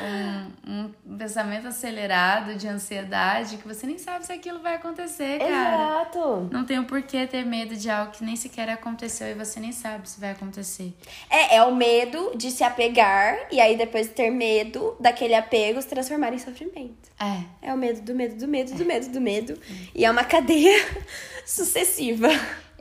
um, 0.66 0.92
um 1.06 1.16
pensamento 1.16 1.68
acelerado 1.68 2.56
de 2.56 2.66
ansiedade 2.66 3.58
que 3.58 3.68
você 3.68 3.86
nem 3.86 3.96
sabe 3.96 4.26
se 4.26 4.32
aquilo 4.32 4.58
vai 4.58 4.74
acontecer, 4.74 5.38
cara. 5.38 6.00
Exato. 6.02 6.48
Não 6.50 6.64
tem 6.64 6.80
o 6.80 6.84
porquê 6.84 7.28
ter 7.28 7.46
medo 7.46 7.76
de 7.76 7.88
algo 7.88 8.10
que 8.10 8.24
nem 8.24 8.34
sequer 8.34 8.68
aconteceu 8.68 9.28
e 9.28 9.34
você 9.34 9.60
nem 9.60 9.70
sabe 9.70 10.10
se 10.10 10.18
vai 10.18 10.32
acontecer. 10.32 10.92
É, 11.30 11.56
é 11.56 11.62
o 11.62 11.76
medo 11.76 12.32
de 12.34 12.50
se 12.50 12.64
apegar 12.64 13.38
e 13.52 13.60
aí 13.60 13.76
depois 13.76 14.08
ter 14.08 14.30
medo 14.30 14.96
daquele 14.98 15.34
apego 15.34 15.80
se 15.80 15.86
transformar 15.86 16.32
em 16.32 16.38
sofrimento. 16.38 17.12
É. 17.20 17.68
É 17.68 17.72
o 17.72 17.76
medo 17.76 18.00
do 18.00 18.14
medo 18.16 18.34
do 18.34 18.48
medo 18.48 18.74
do 18.74 18.84
medo 18.84 19.08
do 19.10 19.20
medo. 19.20 19.58
E 19.94 20.04
é 20.04 20.10
uma 20.10 20.24
cadeia 20.24 20.71
sucessiva. 21.46 22.28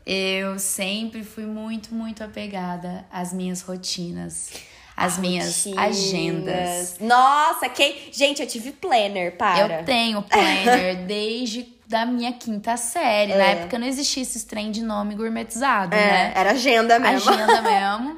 Eu 0.05 0.57
sempre 0.57 1.23
fui 1.23 1.45
muito, 1.45 1.93
muito 1.93 2.23
apegada 2.23 3.05
às 3.11 3.31
minhas 3.31 3.61
rotinas. 3.61 4.51
Às 4.95 5.17
minhas 5.17 5.65
rotinas. 5.65 5.85
agendas. 5.85 6.95
Nossa, 6.99 7.69
quem. 7.69 8.09
Gente, 8.11 8.41
eu 8.41 8.47
tive 8.47 8.71
planner, 8.71 9.37
para. 9.37 9.79
Eu 9.79 9.85
tenho 9.85 10.21
planner 10.21 11.05
desde 11.07 11.81
da 11.91 12.05
minha 12.05 12.31
quinta 12.31 12.77
série. 12.77 13.33
É. 13.33 13.37
Na 13.37 13.43
época 13.43 13.77
não 13.77 13.85
existia 13.85 14.23
esse 14.23 14.45
trem 14.45 14.71
de 14.71 14.81
nome 14.81 15.13
gourmetizado, 15.13 15.93
é, 15.93 15.97
né? 15.97 16.33
Era 16.35 16.51
agenda 16.51 16.97
mesmo. 16.97 17.29
Agenda 17.29 17.61
mesmo. 17.61 18.17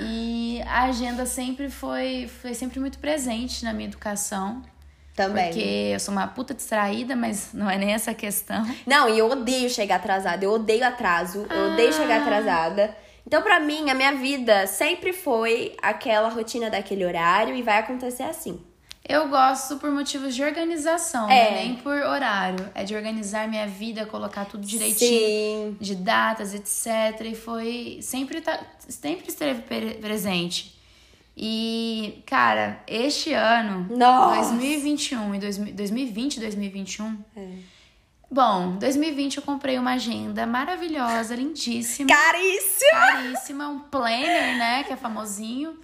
e 0.00 0.62
a 0.66 0.84
agenda 0.84 1.26
sempre 1.26 1.68
foi, 1.70 2.28
foi 2.40 2.54
sempre 2.54 2.80
muito 2.80 2.98
presente 2.98 3.62
na 3.62 3.72
minha 3.72 3.88
educação. 3.88 4.62
Também. 5.14 5.46
Porque 5.46 5.90
eu 5.92 6.00
sou 6.00 6.12
uma 6.12 6.26
puta 6.26 6.54
distraída, 6.54 7.14
mas 7.14 7.52
não 7.52 7.68
é 7.68 7.76
nem 7.76 7.92
essa 7.92 8.14
questão. 8.14 8.64
Não, 8.86 9.08
e 9.08 9.18
eu 9.18 9.30
odeio 9.30 9.68
chegar 9.68 9.96
atrasada. 9.96 10.44
Eu 10.44 10.52
odeio 10.52 10.86
atraso. 10.86 11.46
Ah. 11.48 11.54
Eu 11.54 11.72
odeio 11.72 11.92
chegar 11.92 12.22
atrasada. 12.22 12.96
Então, 13.26 13.42
pra 13.42 13.60
mim, 13.60 13.90
a 13.90 13.94
minha 13.94 14.14
vida 14.14 14.66
sempre 14.66 15.12
foi 15.12 15.76
aquela 15.82 16.28
rotina 16.28 16.70
daquele 16.70 17.04
horário 17.04 17.54
e 17.54 17.62
vai 17.62 17.78
acontecer 17.78 18.22
assim. 18.22 18.60
Eu 19.08 19.28
gosto 19.28 19.76
por 19.78 19.90
motivos 19.90 20.34
de 20.34 20.42
organização, 20.42 21.28
é. 21.28 21.50
Né? 21.50 21.64
nem 21.64 21.76
por 21.76 21.96
horário. 21.96 22.70
É 22.74 22.84
de 22.84 22.94
organizar 22.94 23.48
minha 23.48 23.66
vida, 23.66 24.06
colocar 24.06 24.44
tudo 24.44 24.64
direitinho, 24.64 25.72
Sim. 25.72 25.76
de 25.80 25.96
datas, 25.96 26.54
etc. 26.54 27.20
E 27.24 27.34
foi. 27.34 27.98
Sempre, 28.02 28.40
tá, 28.40 28.60
sempre 28.88 29.28
esteve 29.28 29.62
presente. 30.00 30.79
E, 31.42 32.22
cara, 32.26 32.82
este 32.86 33.32
ano, 33.32 33.86
Nossa. 33.96 34.50
2021 34.50 35.34
e 35.36 35.38
2020 35.72 36.36
e 36.36 36.40
2021. 36.40 37.18
É. 37.34 37.48
Bom, 38.30 38.76
2020 38.76 39.38
eu 39.38 39.42
comprei 39.42 39.78
uma 39.78 39.92
agenda 39.92 40.46
maravilhosa, 40.46 41.34
lindíssima. 41.34 42.10
Caríssima! 42.10 42.90
Caríssima, 42.90 43.68
um 43.68 43.78
planner, 43.78 44.58
né, 44.58 44.84
que 44.84 44.92
é 44.92 44.96
famosinho. 44.96 45.78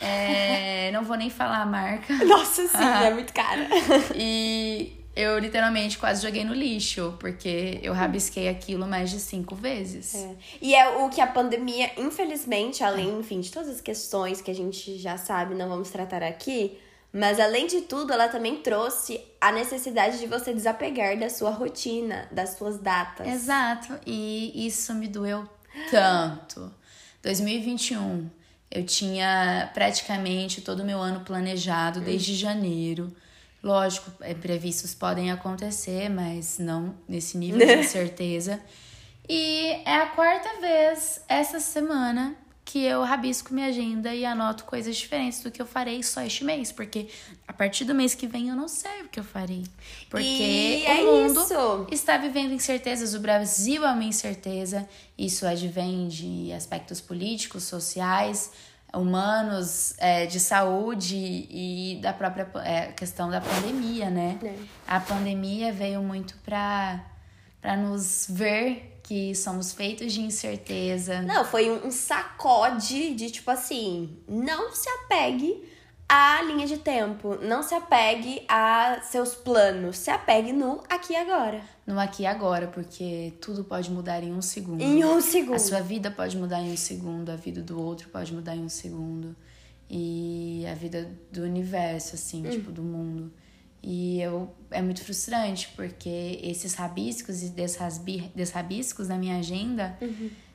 É, 0.00 0.90
não 0.94 1.04
vou 1.04 1.18
nem 1.18 1.28
falar 1.28 1.60
a 1.60 1.66
marca. 1.66 2.14
Nossa, 2.24 2.66
sim, 2.66 2.82
é 2.82 3.10
muito 3.12 3.34
cara. 3.34 3.68
E 4.14 5.01
eu 5.14 5.38
literalmente 5.38 5.98
quase 5.98 6.22
joguei 6.22 6.44
no 6.44 6.54
lixo, 6.54 7.14
porque 7.20 7.78
eu 7.82 7.92
rabisquei 7.92 8.48
aquilo 8.48 8.86
mais 8.86 9.10
de 9.10 9.20
cinco 9.20 9.54
vezes. 9.54 10.14
É. 10.14 10.36
E 10.60 10.74
é 10.74 10.88
o 10.98 11.08
que 11.10 11.20
a 11.20 11.26
pandemia, 11.26 11.90
infelizmente, 11.98 12.82
além, 12.82 13.18
enfim, 13.18 13.40
de 13.40 13.50
todas 13.50 13.68
as 13.68 13.80
questões 13.80 14.40
que 14.40 14.50
a 14.50 14.54
gente 14.54 14.96
já 14.98 15.18
sabe, 15.18 15.54
não 15.54 15.68
vamos 15.68 15.90
tratar 15.90 16.22
aqui, 16.22 16.78
mas 17.12 17.38
além 17.38 17.66
de 17.66 17.82
tudo, 17.82 18.10
ela 18.10 18.28
também 18.28 18.56
trouxe 18.62 19.20
a 19.38 19.52
necessidade 19.52 20.18
de 20.18 20.26
você 20.26 20.54
desapegar 20.54 21.18
da 21.18 21.28
sua 21.28 21.50
rotina, 21.50 22.26
das 22.32 22.56
suas 22.56 22.78
datas. 22.78 23.26
Exato, 23.26 23.98
e 24.06 24.66
isso 24.66 24.94
me 24.94 25.08
doeu 25.08 25.46
tanto. 25.90 26.72
2021 27.22 28.30
Eu 28.70 28.84
tinha 28.84 29.70
praticamente 29.74 30.62
todo 30.62 30.80
o 30.80 30.84
meu 30.84 30.98
ano 30.98 31.20
planejado 31.20 32.00
desde 32.00 32.34
janeiro. 32.34 33.14
Lógico, 33.62 34.10
imprevistos 34.28 34.94
podem 34.94 35.30
acontecer, 35.30 36.08
mas 36.08 36.58
não 36.58 36.94
nesse 37.08 37.38
nível 37.38 37.58
de 37.78 37.84
certeza. 37.84 38.60
E 39.28 39.66
é 39.84 39.96
a 39.96 40.06
quarta 40.06 40.60
vez 40.60 41.22
essa 41.28 41.60
semana 41.60 42.36
que 42.64 42.84
eu 42.84 43.02
rabisco 43.02 43.52
minha 43.52 43.66
agenda 43.66 44.14
e 44.14 44.24
anoto 44.24 44.64
coisas 44.64 44.96
diferentes 44.96 45.42
do 45.42 45.50
que 45.50 45.60
eu 45.60 45.66
farei 45.66 46.02
só 46.02 46.22
este 46.22 46.44
mês. 46.44 46.72
Porque 46.72 47.08
a 47.46 47.52
partir 47.52 47.84
do 47.84 47.94
mês 47.94 48.14
que 48.14 48.26
vem 48.26 48.48
eu 48.48 48.56
não 48.56 48.66
sei 48.68 49.02
o 49.02 49.08
que 49.08 49.20
eu 49.20 49.24
farei. 49.24 49.64
Porque 50.08 50.24
E 50.24 50.84
o 50.84 50.88
é 50.90 51.02
mundo 51.02 51.40
isso. 51.42 51.86
está 51.90 52.16
vivendo 52.16 52.52
incertezas, 52.52 53.14
o 53.14 53.20
Brasil 53.20 53.84
é 53.84 53.92
uma 53.92 54.04
incerteza. 54.04 54.88
Isso 55.18 55.46
advém 55.46 56.08
de 56.08 56.52
aspectos 56.52 57.00
políticos, 57.00 57.64
sociais, 57.64 58.50
humanos, 58.94 59.94
é, 59.98 60.26
de 60.26 60.38
saúde 60.38 61.16
e 61.16 61.98
da 62.02 62.12
própria 62.12 62.48
é, 62.64 62.92
questão 62.92 63.30
da 63.30 63.40
pandemia, 63.40 64.10
né? 64.10 64.38
É. 64.42 64.54
A 64.86 65.00
pandemia 65.00 65.72
veio 65.72 66.02
muito 66.02 66.36
para 66.44 67.04
para 67.60 67.76
nos 67.76 68.26
ver 68.28 68.98
que 69.04 69.36
somos 69.36 69.72
feitos 69.72 70.12
de 70.12 70.20
incerteza. 70.20 71.22
Não, 71.22 71.44
foi 71.44 71.70
um, 71.70 71.86
um 71.86 71.90
sacode 71.92 73.14
de 73.14 73.30
tipo 73.30 73.48
assim, 73.52 74.18
não 74.26 74.74
se 74.74 74.88
apegue 74.88 75.62
à 76.12 76.42
linha 76.42 76.66
de 76.66 76.76
tempo, 76.76 77.38
não 77.40 77.62
se 77.62 77.74
apegue 77.74 78.44
a 78.46 79.00
seus 79.02 79.34
planos, 79.34 79.96
se 79.96 80.10
apegue 80.10 80.52
no 80.52 80.82
aqui 80.86 81.14
e 81.14 81.16
agora. 81.16 81.62
No 81.86 81.98
aqui 81.98 82.24
e 82.24 82.26
agora, 82.26 82.66
porque 82.66 83.32
tudo 83.40 83.64
pode 83.64 83.90
mudar 83.90 84.22
em 84.22 84.30
um 84.30 84.42
segundo. 84.42 84.82
Em 84.82 85.02
um 85.06 85.22
segundo. 85.22 85.54
A 85.54 85.58
sua 85.58 85.80
vida 85.80 86.10
pode 86.10 86.36
mudar 86.36 86.60
em 86.60 86.70
um 86.70 86.76
segundo, 86.76 87.30
a 87.30 87.36
vida 87.36 87.62
do 87.62 87.80
outro 87.80 88.10
pode 88.10 88.30
mudar 88.34 88.54
em 88.54 88.62
um 88.62 88.68
segundo. 88.68 89.34
E 89.88 90.66
a 90.70 90.74
vida 90.74 91.10
do 91.32 91.44
universo, 91.44 92.14
assim, 92.14 92.42
tipo, 92.42 92.70
do 92.70 92.82
mundo. 92.82 93.32
E 93.82 94.20
eu, 94.20 94.54
é 94.70 94.82
muito 94.82 95.02
frustrante, 95.02 95.70
porque 95.74 96.38
esses 96.42 96.74
rabiscos 96.74 97.42
e 97.42 97.54
desrabiscos 98.34 99.08
na 99.08 99.16
minha 99.16 99.38
agenda, 99.38 99.98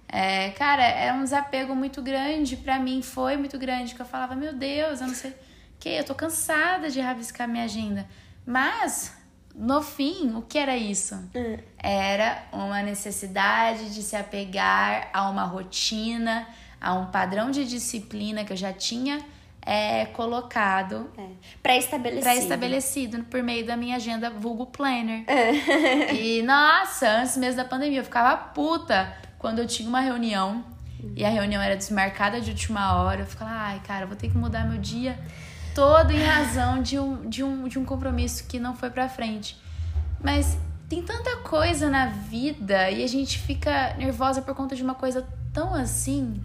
é, 0.09 0.51
cara, 0.51 0.83
é 0.83 1.11
um 1.11 1.23
desapego 1.23 1.75
muito 1.75 2.01
grande. 2.01 2.55
Pra 2.55 2.79
mim 2.79 3.01
foi 3.01 3.35
muito 3.37 3.57
grande, 3.57 3.93
que 3.93 4.01
eu 4.01 4.05
falava, 4.05 4.35
meu 4.35 4.53
Deus, 4.53 5.01
eu 5.01 5.07
não 5.07 5.15
sei 5.15 5.31
o 5.31 5.35
que, 5.79 5.89
eu 5.89 6.03
tô 6.03 6.15
cansada 6.15 6.89
de 6.89 6.99
rabiscar 6.99 7.47
minha 7.47 7.65
agenda. 7.65 8.07
Mas, 8.45 9.13
no 9.53 9.81
fim, 9.81 10.33
o 10.35 10.41
que 10.41 10.57
era 10.57 10.77
isso? 10.77 11.15
Hum. 11.35 11.57
Era 11.77 12.43
uma 12.51 12.81
necessidade 12.81 13.93
de 13.93 14.01
se 14.01 14.15
apegar 14.15 15.09
a 15.13 15.29
uma 15.29 15.43
rotina, 15.43 16.47
a 16.79 16.93
um 16.93 17.07
padrão 17.07 17.51
de 17.51 17.65
disciplina 17.65 18.45
que 18.45 18.53
eu 18.53 18.57
já 18.57 18.71
tinha 18.71 19.19
é, 19.61 20.05
colocado 20.05 21.11
É. 21.17 21.27
Pré-estabelecido. 21.61 22.23
pré-estabelecido 22.23 23.23
por 23.25 23.43
meio 23.43 23.65
da 23.65 23.75
minha 23.75 23.97
agenda 23.97 24.29
vulgo 24.29 24.65
planner. 24.65 25.25
e 26.17 26.41
nossa, 26.43 27.09
antes 27.09 27.35
mesmo 27.35 27.57
da 27.57 27.65
pandemia, 27.65 27.99
eu 27.99 28.03
ficava 28.05 28.37
puta 28.37 29.26
quando 29.47 29.59
eu 29.59 29.65
tinha 29.65 29.87
uma 29.87 30.01
reunião 30.01 30.61
e 31.15 31.23
a 31.23 31.29
reunião 31.29 31.61
era 31.61 31.77
desmarcada 31.77 32.41
de 32.41 32.51
última 32.51 33.01
hora. 33.01 33.21
Eu 33.21 33.25
ficava, 33.25 33.49
ai, 33.49 33.81
cara, 33.87 34.05
vou 34.05 34.17
ter 34.17 34.29
que 34.29 34.37
mudar 34.37 34.67
meu 34.67 34.77
dia 34.77 35.17
todo 35.73 36.11
em 36.11 36.21
razão 36.21 36.81
de 36.81 36.99
um, 36.99 37.29
de 37.29 37.45
um, 37.45 37.65
de 37.65 37.79
um 37.79 37.85
compromisso 37.85 38.45
que 38.45 38.59
não 38.59 38.75
foi 38.75 38.89
pra 38.89 39.07
frente. 39.07 39.57
Mas 40.21 40.57
tem 40.89 41.01
tanta 41.01 41.37
coisa 41.37 41.89
na 41.89 42.07
vida 42.07 42.91
e 42.91 43.01
a 43.05 43.07
gente 43.07 43.39
fica 43.39 43.93
nervosa 43.93 44.41
por 44.41 44.53
conta 44.53 44.75
de 44.75 44.83
uma 44.83 44.95
coisa 44.95 45.25
tão 45.53 45.73
assim. 45.73 46.41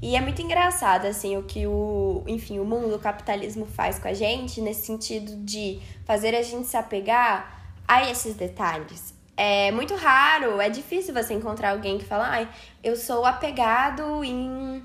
E 0.00 0.16
é 0.16 0.20
muito 0.22 0.40
engraçado, 0.40 1.04
assim, 1.04 1.36
o 1.36 1.42
que 1.42 1.66
o, 1.66 2.24
enfim, 2.26 2.60
o 2.60 2.64
mundo, 2.64 2.96
o 2.96 2.98
capitalismo 2.98 3.66
faz 3.66 3.98
com 3.98 4.08
a 4.08 4.14
gente, 4.14 4.58
nesse 4.62 4.86
sentido 4.86 5.36
de 5.44 5.82
fazer 6.06 6.34
a 6.34 6.42
gente 6.42 6.66
se 6.66 6.78
apegar 6.78 7.74
a 7.86 8.08
esses 8.10 8.34
detalhes. 8.34 9.20
É 9.44 9.72
muito 9.72 9.96
raro, 9.96 10.60
é 10.60 10.68
difícil 10.70 11.12
você 11.12 11.34
encontrar 11.34 11.70
alguém 11.70 11.98
que 11.98 12.04
fala, 12.04 12.28
ai, 12.28 12.48
eu 12.80 12.94
sou 12.94 13.26
apegado 13.26 14.22
em. 14.22 14.80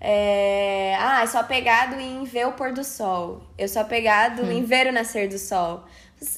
É, 0.00 0.94
ah, 0.96 1.22
eu 1.22 1.26
sou 1.26 1.40
apegado 1.40 1.98
em 1.98 2.22
ver 2.22 2.46
o 2.46 2.52
pôr 2.52 2.72
do 2.72 2.84
sol. 2.84 3.42
Eu 3.58 3.66
sou 3.66 3.82
apegado 3.82 4.48
em 4.48 4.62
ver 4.62 4.86
o 4.86 4.92
nascer 4.92 5.28
do 5.28 5.40
sol. 5.40 5.82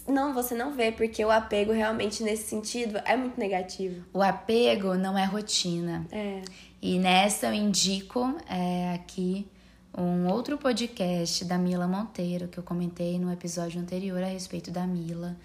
Não, 0.08 0.32
você 0.32 0.54
não 0.54 0.72
vê, 0.72 0.92
porque 0.92 1.22
o 1.22 1.30
apego 1.30 1.72
realmente 1.72 2.22
nesse 2.22 2.44
sentido 2.44 2.98
é 3.04 3.18
muito 3.18 3.38
negativo. 3.38 4.02
O 4.14 4.22
apego 4.22 4.94
não 4.94 5.18
é 5.18 5.26
rotina. 5.26 6.06
É. 6.10 6.40
E 6.80 6.98
nessa 6.98 7.48
eu 7.48 7.52
indico 7.52 8.34
é, 8.48 8.94
aqui 8.94 9.46
um 9.94 10.26
outro 10.26 10.56
podcast 10.56 11.44
da 11.44 11.58
Mila 11.58 11.86
Monteiro, 11.86 12.48
que 12.48 12.56
eu 12.56 12.64
comentei 12.64 13.18
no 13.18 13.30
episódio 13.30 13.78
anterior 13.78 14.22
a 14.22 14.26
respeito 14.26 14.70
da 14.70 14.86
Mila. 14.86 15.36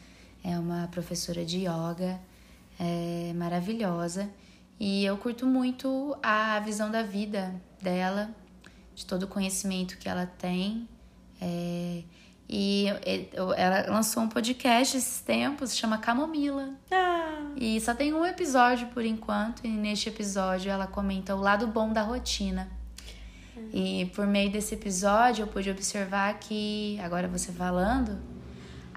É 0.43 0.57
uma 0.57 0.87
professora 0.87 1.43
de 1.43 1.59
yoga 1.59 2.19
é, 2.79 3.33
maravilhosa. 3.35 4.29
E 4.79 5.03
eu 5.03 5.17
curto 5.17 5.45
muito 5.45 6.15
a 6.21 6.59
visão 6.59 6.91
da 6.91 7.01
vida 7.01 7.53
dela, 7.81 8.29
de 8.93 9.05
todo 9.05 9.23
o 9.23 9.27
conhecimento 9.27 9.97
que 9.97 10.07
ela 10.07 10.25
tem. 10.25 10.87
É, 11.41 12.03
e 12.49 12.85
ela 13.57 13.91
lançou 13.91 14.23
um 14.23 14.29
podcast 14.29 14.95
esses 14.95 15.19
tempos, 15.19 15.75
chama 15.75 15.97
Camomila. 15.97 16.69
Ah, 16.91 17.51
E 17.57 17.81
só 17.81 17.93
tem 17.93 18.13
um 18.13 18.25
episódio 18.25 18.87
por 18.89 19.03
enquanto, 19.03 19.65
e 19.65 19.67
neste 19.67 20.07
episódio 20.07 20.71
ela 20.71 20.87
comenta 20.87 21.35
o 21.35 21.39
lado 21.41 21.67
bom 21.67 21.91
da 21.91 22.01
rotina. 22.01 22.69
E 23.73 24.05
por 24.15 24.25
meio 24.27 24.51
desse 24.51 24.75
episódio 24.75 25.43
eu 25.43 25.47
pude 25.47 25.69
observar 25.69 26.37
que, 26.39 26.99
agora 27.01 27.27
você 27.27 27.51
falando, 27.51 28.17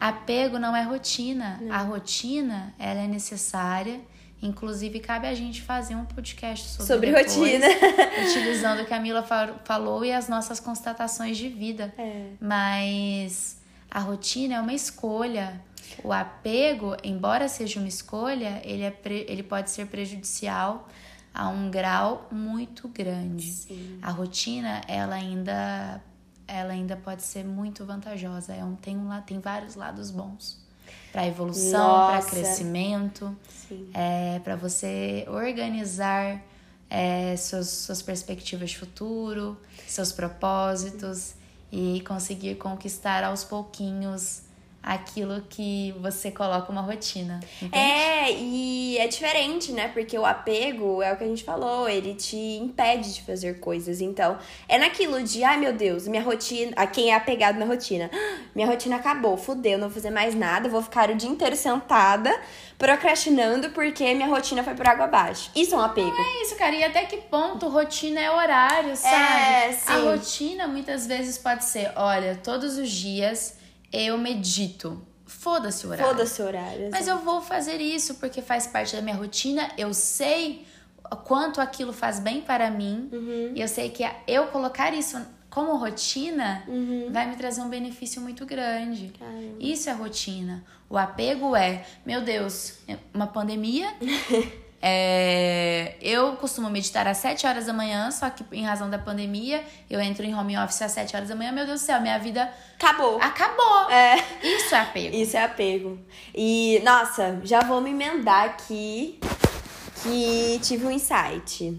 apego 0.00 0.58
não 0.58 0.74
é 0.74 0.82
rotina. 0.82 1.60
A 1.70 1.78
rotina, 1.82 2.74
ela 2.78 3.00
é 3.00 3.06
necessária. 3.06 4.00
Inclusive, 4.42 5.00
cabe 5.00 5.26
a 5.26 5.34
gente 5.34 5.60
fazer 5.60 5.94
um 5.94 6.06
podcast 6.06 6.66
sobre, 6.70 6.86
Sobre 6.86 7.06
depois, 7.12 7.36
rotina. 7.36 7.66
utilizando 8.26 8.80
o 8.80 8.86
que 8.86 8.94
a 8.94 8.98
Mila 8.98 9.22
fa- 9.22 9.54
falou 9.64 10.02
e 10.02 10.12
as 10.12 10.28
nossas 10.28 10.58
constatações 10.58 11.36
de 11.36 11.48
vida. 11.48 11.92
é. 11.98 12.30
Mas 12.40 13.58
a 13.90 14.00
rotina 14.00 14.54
é 14.54 14.60
uma 14.60 14.72
escolha. 14.72 15.60
O 16.02 16.12
apego, 16.12 16.96
embora 17.04 17.48
seja 17.48 17.78
uma 17.80 17.88
escolha, 17.88 18.62
ele, 18.64 18.82
é 18.82 18.90
pre- 18.90 19.26
ele 19.28 19.42
pode 19.42 19.70
ser 19.70 19.86
prejudicial 19.88 20.88
a 21.34 21.48
um 21.48 21.70
grau 21.70 22.26
muito 22.32 22.88
grande. 22.88 23.50
Sim. 23.50 23.98
A 24.00 24.10
rotina, 24.10 24.80
ela 24.88 25.16
ainda, 25.16 26.00
ela 26.50 26.72
ainda 26.72 26.96
pode 26.96 27.22
ser 27.22 27.44
muito 27.44 27.84
vantajosa. 27.84 28.52
É 28.52 28.64
um, 28.64 28.74
tem, 28.74 28.96
um, 28.96 29.20
tem 29.22 29.38
vários 29.38 29.74
lados 29.74 30.10
bons. 30.10 30.58
Para 31.12 31.26
evolução, 31.26 32.06
para 32.06 32.22
crescimento, 32.22 33.36
Sim. 33.48 33.90
é, 33.94 34.40
para 34.40 34.56
você 34.56 35.24
organizar 35.28 36.42
é, 36.88 37.36
suas, 37.36 37.68
suas 37.68 38.02
perspectivas 38.02 38.70
de 38.70 38.78
futuro, 38.78 39.56
seus 39.86 40.10
propósitos 40.10 41.34
e 41.70 42.02
conseguir 42.06 42.56
conquistar 42.56 43.22
aos 43.22 43.44
pouquinhos 43.44 44.42
aquilo 44.82 45.42
que 45.48 45.94
você 46.00 46.30
coloca 46.30 46.72
uma 46.72 46.80
rotina. 46.80 47.38
entende? 47.60 47.76
É, 47.76 48.32
e 48.32 48.96
é 48.98 49.06
diferente, 49.06 49.72
né? 49.72 49.88
Porque 49.88 50.18
o 50.18 50.24
apego 50.24 51.02
é 51.02 51.12
o 51.12 51.16
que 51.16 51.24
a 51.24 51.26
gente 51.26 51.44
falou, 51.44 51.88
ele 51.88 52.14
te 52.14 52.36
impede 52.36 53.14
de 53.14 53.22
fazer 53.22 53.60
coisas. 53.60 54.00
Então, 54.00 54.38
é 54.68 54.78
naquilo 54.78 55.22
de, 55.22 55.44
ai 55.44 55.58
meu 55.58 55.72
Deus, 55.72 56.08
minha 56.08 56.22
rotina. 56.22 56.72
A 56.76 56.86
quem 56.86 57.10
é 57.10 57.14
apegado 57.14 57.58
na 57.58 57.66
rotina. 57.66 58.10
Minha 58.54 58.66
rotina 58.66 58.96
acabou, 58.96 59.36
fudeu, 59.36 59.78
não 59.78 59.88
vou 59.88 59.94
fazer 59.94 60.10
mais 60.10 60.34
nada, 60.34 60.68
vou 60.68 60.82
ficar 60.82 61.10
o 61.10 61.14
dia 61.14 61.28
inteiro 61.28 61.54
sentada, 61.56 62.34
procrastinando, 62.78 63.70
porque 63.70 64.14
minha 64.14 64.28
rotina 64.28 64.64
foi 64.64 64.74
por 64.74 64.88
água 64.88 65.04
abaixo. 65.04 65.50
Isso 65.54 65.74
é 65.74 65.78
um 65.78 65.82
apego. 65.82 66.16
É 66.18 66.42
isso, 66.42 66.56
cara. 66.56 66.74
E 66.74 66.82
até 66.82 67.04
que 67.04 67.18
ponto 67.18 67.68
rotina 67.68 68.18
é 68.18 68.30
horário, 68.30 68.96
sabe? 68.96 69.74
sim. 69.74 69.92
A 69.92 69.96
rotina 69.98 70.66
muitas 70.66 71.06
vezes 71.06 71.36
pode 71.36 71.64
ser, 71.64 71.92
olha, 71.96 72.40
todos 72.42 72.78
os 72.78 72.90
dias 72.90 73.59
eu 73.92 74.18
medito. 74.18 75.02
Foda-se 75.26 75.86
o 75.86 75.90
horário. 75.90 76.12
Foda-se 76.12 76.42
o 76.42 76.44
horário. 76.44 76.88
Mas 76.90 77.06
eu 77.06 77.18
vou 77.18 77.40
fazer 77.40 77.80
isso 77.80 78.16
porque 78.16 78.42
faz 78.42 78.66
parte 78.66 78.96
da 78.96 79.02
minha 79.02 79.14
rotina. 79.14 79.70
Eu 79.78 79.94
sei 79.94 80.66
quanto 81.24 81.60
aquilo 81.60 81.92
faz 81.92 82.18
bem 82.18 82.40
para 82.40 82.70
mim. 82.70 83.10
E 83.54 83.60
eu 83.60 83.68
sei 83.68 83.90
que 83.90 84.04
eu 84.26 84.48
colocar 84.48 84.92
isso 84.92 85.20
como 85.48 85.76
rotina 85.76 86.64
vai 87.10 87.28
me 87.28 87.36
trazer 87.36 87.60
um 87.60 87.68
benefício 87.68 88.20
muito 88.20 88.46
grande. 88.46 89.12
Caramba. 89.18 89.56
Isso 89.58 89.90
é 89.90 89.92
rotina. 89.92 90.64
O 90.88 90.96
apego 90.96 91.54
é, 91.54 91.84
meu 92.04 92.22
Deus, 92.22 92.78
uma 93.12 93.26
pandemia. 93.26 93.92
É, 94.82 95.94
eu 96.00 96.36
costumo 96.36 96.70
meditar 96.70 97.06
às 97.06 97.18
7 97.18 97.46
horas 97.46 97.66
da 97.66 97.72
manhã, 97.72 98.10
só 98.10 98.30
que 98.30 98.44
em 98.52 98.64
razão 98.64 98.88
da 98.88 98.98
pandemia, 98.98 99.62
eu 99.90 100.00
entro 100.00 100.24
em 100.24 100.34
home 100.34 100.56
office 100.56 100.82
às 100.82 100.92
7 100.92 101.14
horas 101.14 101.28
da 101.28 101.34
manhã. 101.34 101.52
Meu 101.52 101.66
Deus 101.66 101.82
do 101.82 101.84
céu, 101.84 102.00
minha 102.00 102.18
vida 102.18 102.50
Acabou. 102.76 103.20
acabou. 103.20 103.90
É. 103.90 104.16
Isso 104.42 104.74
é 104.74 104.80
apego. 104.80 105.16
Isso 105.16 105.36
é 105.36 105.44
apego. 105.44 105.98
E, 106.34 106.80
nossa, 106.84 107.40
já 107.44 107.60
vou 107.60 107.80
me 107.80 107.90
emendar 107.90 108.44
aqui 108.44 109.20
que 110.02 110.58
tive 110.62 110.86
um 110.86 110.90
insight. 110.90 111.78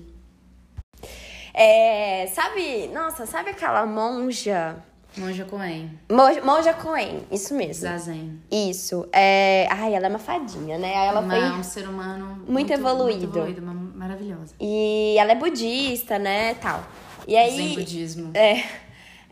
É, 1.54 2.28
sabe, 2.34 2.88
nossa, 2.94 3.26
sabe 3.26 3.50
aquela 3.50 3.86
monja? 3.86 4.78
Monja 5.18 5.44
Coen. 5.46 6.00
Monja, 6.10 6.42
monja 6.42 6.74
Coen, 6.74 7.24
isso 7.30 7.54
mesmo. 7.54 7.82
Zazen. 7.84 8.40
Isso. 8.50 9.06
É... 9.12 9.68
Ai, 9.70 9.94
ela 9.94 10.06
é 10.06 10.10
uma 10.10 10.20
fadinha, 10.20 10.78
né? 10.78 11.08
Ela 11.08 11.20
Uma- 11.20 11.36
foi. 11.36 11.60
um 11.60 11.64
ser 11.64 11.88
humano 11.90 12.42
muito 12.48 12.72
evoluído. 12.72 13.28
Muito 13.28 13.38
evoluído, 13.38 13.62
maravilhosa. 13.96 14.56
E 14.60 15.16
ela 15.18 15.34
é 15.34 15.36
budista, 15.36 16.18
né? 16.18 16.54
Tal. 16.56 16.82
E 17.28 17.36
aí. 17.36 17.56
Zen 17.58 17.76
budismo. 17.76 18.32
É, 18.34 18.64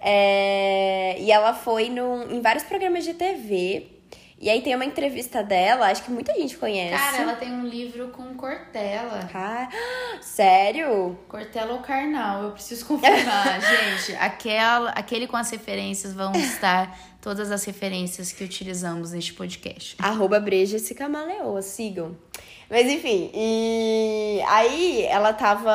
é, 0.01 1.21
e 1.21 1.31
ela 1.31 1.53
foi 1.53 1.89
no, 1.89 2.23
em 2.31 2.41
vários 2.41 2.63
programas 2.63 3.03
de 3.03 3.13
TV. 3.13 3.98
E 4.41 4.49
aí 4.49 4.61
tem 4.61 4.73
uma 4.73 4.85
entrevista 4.85 5.43
dela, 5.43 5.87
acho 5.87 6.01
que 6.01 6.11
muita 6.11 6.33
gente 6.33 6.57
conhece. 6.57 6.95
Cara, 6.95 7.17
ela 7.17 7.35
tem 7.35 7.51
um 7.51 7.65
livro 7.65 8.07
com 8.07 8.33
Cortella. 8.35 9.27
Cara, 9.29 9.67
sério? 10.21 11.19
Cortella 11.27 11.73
ou 11.73 11.79
Karnal, 11.79 12.43
eu 12.43 12.51
preciso 12.51 12.85
confirmar. 12.85 13.59
Gente, 13.59 14.15
aquela, 14.15 14.91
aquele 14.91 15.27
com 15.27 15.35
as 15.35 15.49
referências 15.49 16.13
vão 16.13 16.31
estar 16.31 16.97
todas 17.19 17.51
as 17.51 17.65
referências 17.65 18.31
que 18.31 18.41
utilizamos 18.41 19.11
neste 19.11 19.33
podcast. 19.33 19.97
Arroba 19.99 20.39
Breja 20.39 20.79
se 20.79 20.95
camaleoa, 20.95 21.61
sigam. 21.61 22.15
Mas 22.69 22.87
enfim, 22.87 23.31
e 23.33 24.41
aí 24.47 25.01
ela 25.03 25.33
tava 25.33 25.71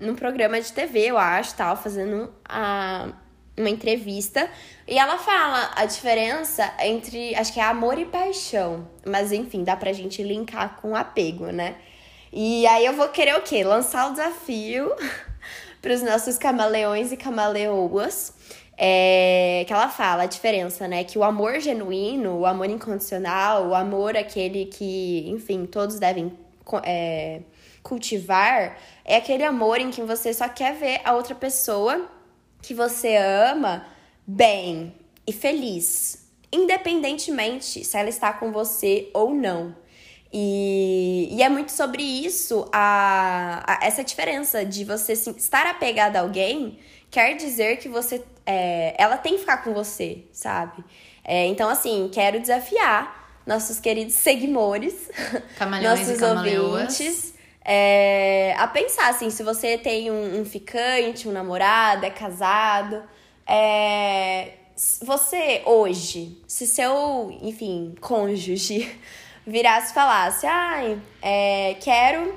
num 0.00 0.14
programa 0.14 0.60
de 0.60 0.72
TV, 0.72 1.10
eu 1.10 1.18
acho, 1.18 1.54
tal, 1.54 1.76
fazendo 1.76 2.32
a, 2.48 3.12
uma 3.56 3.70
entrevista. 3.70 4.48
E 4.86 4.98
ela 4.98 5.18
fala 5.18 5.70
a 5.76 5.84
diferença 5.84 6.72
entre, 6.80 7.34
acho 7.34 7.52
que 7.52 7.60
é 7.60 7.64
amor 7.64 7.98
e 7.98 8.04
paixão. 8.04 8.88
Mas 9.06 9.32
enfim, 9.32 9.64
dá 9.64 9.76
pra 9.76 9.92
gente 9.92 10.22
linkar 10.22 10.76
com 10.80 10.94
apego, 10.94 11.46
né? 11.46 11.76
E 12.32 12.66
aí 12.66 12.84
eu 12.84 12.94
vou 12.94 13.08
querer 13.08 13.36
o 13.36 13.42
quê? 13.42 13.62
Lançar 13.62 14.08
o 14.08 14.12
desafio 14.12 14.92
pros 15.80 16.02
nossos 16.02 16.36
camaleões 16.36 17.12
e 17.12 17.16
camaleoas. 17.16 18.32
É, 18.76 19.62
que 19.68 19.72
ela 19.72 19.88
fala 19.88 20.24
a 20.24 20.26
diferença, 20.26 20.88
né? 20.88 21.04
Que 21.04 21.16
o 21.16 21.22
amor 21.22 21.60
genuíno, 21.60 22.40
o 22.40 22.46
amor 22.46 22.68
incondicional, 22.68 23.68
o 23.68 23.74
amor 23.74 24.16
aquele 24.16 24.66
que, 24.66 25.24
enfim, 25.28 25.64
todos 25.64 26.00
devem 26.00 26.36
é, 26.82 27.42
cultivar, 27.84 28.76
é 29.04 29.16
aquele 29.16 29.44
amor 29.44 29.78
em 29.78 29.90
que 29.90 30.02
você 30.02 30.34
só 30.34 30.48
quer 30.48 30.74
ver 30.74 31.00
a 31.04 31.12
outra 31.12 31.36
pessoa 31.36 32.10
que 32.64 32.74
você 32.74 33.16
ama 33.16 33.86
bem 34.26 34.94
e 35.26 35.32
feliz, 35.32 36.26
independentemente 36.52 37.84
se 37.84 37.96
ela 37.96 38.08
está 38.08 38.32
com 38.32 38.52
você 38.52 39.10
ou 39.12 39.34
não. 39.34 39.74
E, 40.32 41.28
e 41.30 41.42
é 41.42 41.48
muito 41.48 41.70
sobre 41.70 42.02
isso, 42.02 42.68
a, 42.72 43.62
a- 43.66 43.86
essa 43.86 44.02
diferença 44.02 44.64
de 44.64 44.84
você 44.84 45.14
se- 45.14 45.30
estar 45.30 45.66
apegado 45.66 46.16
a 46.16 46.20
alguém 46.20 46.78
quer 47.10 47.36
dizer 47.36 47.76
que 47.76 47.88
você. 47.88 48.24
é, 48.44 48.94
ela 48.98 49.16
tem 49.16 49.34
que 49.34 49.40
ficar 49.40 49.58
com 49.58 49.72
você, 49.72 50.24
sabe? 50.32 50.82
É, 51.24 51.46
então, 51.46 51.68
assim, 51.68 52.10
quero 52.12 52.40
desafiar 52.40 53.22
nossos 53.46 53.78
queridos 53.78 54.14
seguidores, 54.14 55.08
nossos 55.90 56.18
ouvintes, 56.80 57.33
é, 57.64 58.54
a 58.58 58.66
pensar 58.66 59.08
assim, 59.08 59.30
se 59.30 59.42
você 59.42 59.78
tem 59.78 60.10
um, 60.10 60.40
um 60.40 60.44
ficante, 60.44 61.26
um 61.26 61.32
namorado, 61.32 62.04
é 62.04 62.10
casado, 62.10 63.02
é, 63.46 64.52
você 65.02 65.62
hoje, 65.64 66.42
se 66.46 66.66
seu, 66.66 67.36
enfim, 67.40 67.94
cônjuge 68.00 69.00
virasse 69.46 69.92
e 69.92 69.94
falasse, 69.94 70.46
ai, 70.46 71.00
é, 71.22 71.76
quero, 71.80 72.34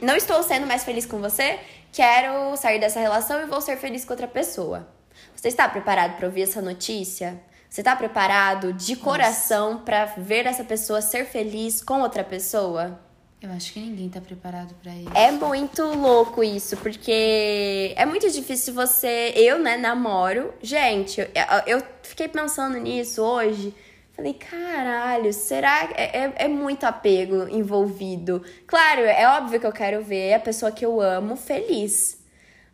não 0.00 0.16
estou 0.16 0.42
sendo 0.42 0.66
mais 0.66 0.82
feliz 0.82 1.04
com 1.04 1.18
você, 1.18 1.60
quero 1.92 2.56
sair 2.56 2.78
dessa 2.80 3.00
relação 3.00 3.42
e 3.42 3.46
vou 3.46 3.60
ser 3.60 3.76
feliz 3.76 4.04
com 4.04 4.14
outra 4.14 4.28
pessoa. 4.28 4.88
Você 5.34 5.48
está 5.48 5.68
preparado 5.68 6.16
para 6.16 6.26
ouvir 6.26 6.42
essa 6.42 6.62
notícia? 6.62 7.38
Você 7.68 7.82
está 7.82 7.94
preparado 7.94 8.72
de 8.72 8.96
coração 8.96 9.78
para 9.84 10.06
ver 10.06 10.46
essa 10.46 10.64
pessoa 10.64 11.02
ser 11.02 11.26
feliz 11.26 11.82
com 11.82 12.00
outra 12.00 12.24
pessoa? 12.24 13.05
Eu 13.40 13.52
acho 13.52 13.72
que 13.72 13.80
ninguém 13.80 14.08
tá 14.08 14.20
preparado 14.20 14.74
pra 14.82 14.94
isso. 14.94 15.10
É 15.14 15.30
muito 15.30 15.82
louco 15.82 16.42
isso, 16.42 16.76
porque 16.78 17.92
é 17.94 18.06
muito 18.06 18.30
difícil 18.30 18.72
você. 18.72 19.32
Eu, 19.36 19.58
né, 19.58 19.76
namoro. 19.76 20.54
Gente, 20.62 21.20
eu, 21.20 21.28
eu 21.66 21.82
fiquei 22.02 22.28
pensando 22.28 22.78
nisso 22.78 23.22
hoje. 23.22 23.74
Falei, 24.14 24.32
caralho, 24.32 25.30
será. 25.34 25.90
É, 25.94 26.24
é, 26.24 26.32
é 26.36 26.48
muito 26.48 26.84
apego 26.84 27.46
envolvido. 27.48 28.42
Claro, 28.66 29.02
é 29.02 29.28
óbvio 29.28 29.60
que 29.60 29.66
eu 29.66 29.72
quero 29.72 30.02
ver 30.02 30.32
a 30.32 30.40
pessoa 30.40 30.72
que 30.72 30.84
eu 30.84 31.00
amo 31.00 31.36
feliz. 31.36 32.18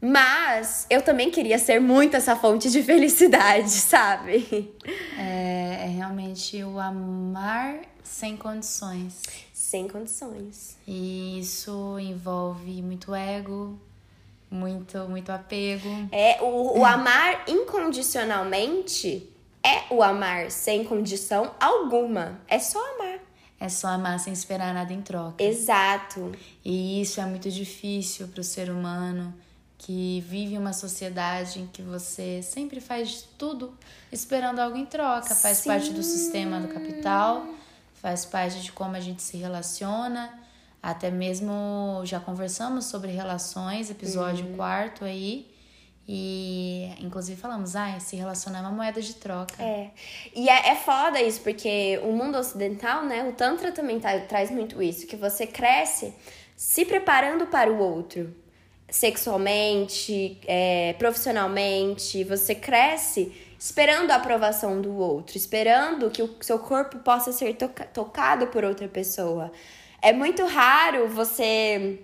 Mas 0.01 0.87
eu 0.88 1.03
também 1.03 1.31
queria 1.31 1.59
ser 1.59 1.81
muito 1.81 2.16
essa 2.16 2.35
fonte 2.37 2.70
de 2.70 2.83
felicidade, 2.83 3.70
sabe? 3.75 4.72
É, 5.18 5.85
é 5.85 5.87
realmente 5.87 6.62
o 6.62 6.79
amar 6.79 7.81
sem 8.03 8.37
condições. 8.37 9.20
Sem 9.72 9.88
condições. 9.88 10.76
E 10.87 11.40
isso 11.40 11.98
envolve 11.98 12.82
muito 12.82 13.14
ego, 13.14 13.80
muito, 14.50 14.98
muito 15.08 15.32
apego. 15.32 15.88
É, 16.12 16.42
o, 16.42 16.80
o 16.80 16.85
amar 16.85 17.42
incondicionalmente 17.48 19.26
é 19.64 19.90
o 19.90 20.02
amar 20.02 20.50
sem 20.50 20.85
condição 20.85 21.54
alguma. 21.58 22.38
É 22.46 22.58
só 22.58 22.78
amar. 22.96 23.20
É 23.58 23.66
só 23.70 23.88
amar 23.88 24.20
sem 24.20 24.35
esperar 24.35 24.74
nada 24.74 24.92
em 24.92 25.00
troca. 25.00 25.42
Exato. 25.42 26.32
E 26.62 27.00
isso 27.00 27.18
é 27.18 27.24
muito 27.24 27.50
difícil 27.50 28.28
para 28.28 28.42
o 28.42 28.44
ser 28.44 28.68
humano 28.68 29.32
que 29.78 30.22
vive 30.28 30.58
uma 30.58 30.74
sociedade 30.74 31.61
em 31.61 31.66
que 31.66 31.80
você 31.80 32.42
sempre 32.42 32.78
faz 32.78 33.26
tudo 33.38 33.72
esperando 34.12 34.58
algo 34.58 34.76
em 34.76 34.85
troca. 34.85 35.35
Faz 35.35 35.58
Sim. 35.58 35.70
parte 35.70 35.94
do 35.94 36.02
sistema 36.02 36.61
do 36.61 36.68
capital, 36.68 37.46
faz 38.02 38.24
parte 38.26 38.60
de 38.60 38.72
como 38.72 38.96
a 38.96 39.00
gente 39.00 39.22
se 39.22 39.36
relaciona. 39.36 40.38
Até 40.82 41.10
mesmo 41.10 42.02
já 42.04 42.18
conversamos 42.18 42.86
sobre 42.86 43.12
relações, 43.12 43.88
episódio 43.88 44.44
Uhum. 44.46 44.56
quarto 44.56 45.04
aí. 45.04 45.48
E 46.08 46.92
inclusive 46.98 47.40
falamos, 47.40 47.76
ah, 47.76 47.98
se 48.00 48.16
relacionar 48.16 48.58
é 48.58 48.62
uma 48.62 48.72
moeda 48.72 49.00
de 49.00 49.14
troca. 49.14 49.62
É. 49.62 49.90
E 50.34 50.48
é, 50.48 50.70
é 50.70 50.74
foda 50.74 51.22
isso, 51.22 51.40
porque 51.42 52.00
o 52.02 52.10
mundo 52.10 52.36
ocidental, 52.36 53.04
né? 53.04 53.22
O 53.28 53.32
Tantra 53.32 53.70
também 53.70 54.00
tá- 54.00 54.18
traz 54.18 54.50
muito 54.50 54.82
isso, 54.82 55.06
que 55.06 55.14
você 55.14 55.46
cresce 55.46 56.12
se 56.56 56.84
preparando 56.84 57.46
para 57.46 57.70
o 57.70 57.78
outro. 57.78 58.34
Sexualmente, 58.90 60.40
é, 60.46 60.94
profissionalmente, 60.98 62.24
você 62.24 62.54
cresce 62.54 63.32
esperando 63.64 64.11
a 64.11 64.16
aprovação 64.16 64.81
do 64.83 64.96
outro, 64.96 65.37
esperando 65.37 66.11
que 66.11 66.20
o 66.20 66.37
seu 66.40 66.59
corpo 66.59 66.98
possa 66.98 67.31
ser 67.31 67.55
toca- 67.55 67.85
tocado 67.85 68.48
por 68.48 68.64
outra 68.64 68.88
pessoa. 68.88 69.53
É 70.03 70.12
muito 70.12 70.44
raro 70.46 71.07
você, 71.09 72.01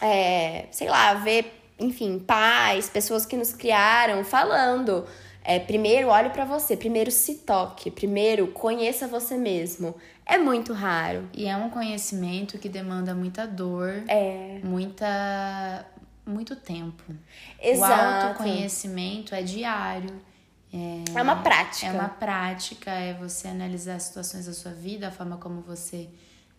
é, 0.00 0.66
sei 0.70 0.88
lá, 0.88 1.14
ver, 1.14 1.52
enfim, 1.80 2.16
pais, 2.20 2.88
pessoas 2.88 3.26
que 3.26 3.36
nos 3.36 3.52
criaram 3.52 4.22
falando. 4.22 5.04
É, 5.42 5.58
primeiro 5.58 6.06
olhe 6.08 6.30
pra 6.30 6.44
você, 6.44 6.76
primeiro 6.76 7.10
se 7.10 7.38
toque, 7.38 7.90
primeiro 7.90 8.46
conheça 8.48 9.08
você 9.08 9.36
mesmo. 9.36 9.96
É 10.24 10.38
muito 10.38 10.72
raro. 10.72 11.28
E 11.34 11.48
é 11.48 11.56
um 11.56 11.70
conhecimento 11.70 12.56
que 12.56 12.68
demanda 12.68 13.16
muita 13.16 13.48
dor, 13.48 14.04
É. 14.06 14.60
muita 14.62 15.84
muito 16.24 16.54
tempo. 16.54 17.02
O 17.10 17.16
Exato. 17.60 18.26
autoconhecimento 18.28 19.34
é 19.34 19.42
diário. 19.42 20.29
É, 20.72 21.18
É 21.18 21.22
uma 21.22 21.36
prática. 21.36 21.86
É 21.86 21.92
uma 21.92 22.08
prática, 22.08 22.90
é 22.90 23.14
você 23.14 23.48
analisar 23.48 23.96
as 23.96 24.04
situações 24.04 24.46
da 24.46 24.52
sua 24.52 24.72
vida, 24.72 25.08
a 25.08 25.10
forma 25.10 25.36
como 25.36 25.60
você 25.62 26.08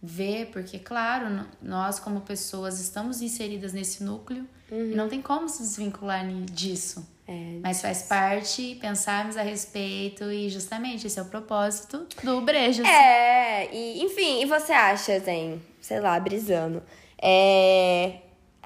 vê, 0.02 0.48
porque, 0.52 0.80
claro, 0.80 1.46
nós, 1.62 2.00
como 2.00 2.22
pessoas, 2.22 2.80
estamos 2.80 3.22
inseridas 3.22 3.72
nesse 3.72 4.04
núcleo 4.04 4.48
e 4.72 4.96
não 4.96 5.08
tem 5.08 5.22
como 5.22 5.48
se 5.48 5.60
desvincular 5.62 6.26
disso. 6.46 7.06
É, 7.28 7.60
Mas 7.62 7.82
faz 7.82 8.04
parte 8.04 8.78
pensarmos 8.82 9.38
a 9.38 9.42
respeito 9.42 10.32
e 10.32 10.50
justamente 10.50 11.08
esse 11.08 11.20
é 11.20 11.22
o 11.22 11.26
propósito 11.26 12.06
do 12.24 12.42
Brejas. 12.42 12.86
É, 12.86 13.74
e 13.74 14.04
enfim, 14.04 14.42
e 14.42 14.46
você 14.46 14.74
acha, 14.74 15.20
Zen, 15.20 15.62
sei 15.80 16.00
lá, 16.00 16.20
brisando, 16.20 16.82
é, 17.22 18.18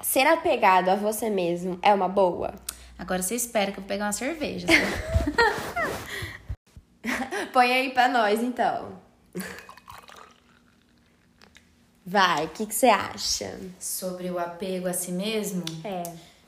ser 0.02 0.26
apegado 0.26 0.88
a 0.88 0.96
você 0.96 1.28
mesmo 1.28 1.78
é 1.82 1.92
uma 1.92 2.08
boa? 2.08 2.54
Agora 2.98 3.22
você 3.22 3.34
espera 3.34 3.72
que 3.72 3.78
eu 3.78 3.82
vou 3.82 3.88
pegar 3.88 4.06
uma 4.06 4.12
cerveja. 4.12 4.66
sabe? 4.66 4.86
Põe 7.52 7.72
aí 7.72 7.90
pra 7.90 8.08
nós, 8.08 8.42
então. 8.42 9.00
Vai, 12.04 12.46
o 12.46 12.50
que, 12.50 12.66
que 12.66 12.74
você 12.74 12.86
acha? 12.86 13.58
Sobre 13.78 14.30
o 14.30 14.38
apego 14.38 14.88
a 14.88 14.92
si 14.92 15.10
mesmo. 15.12 15.64
É. 15.84 16.02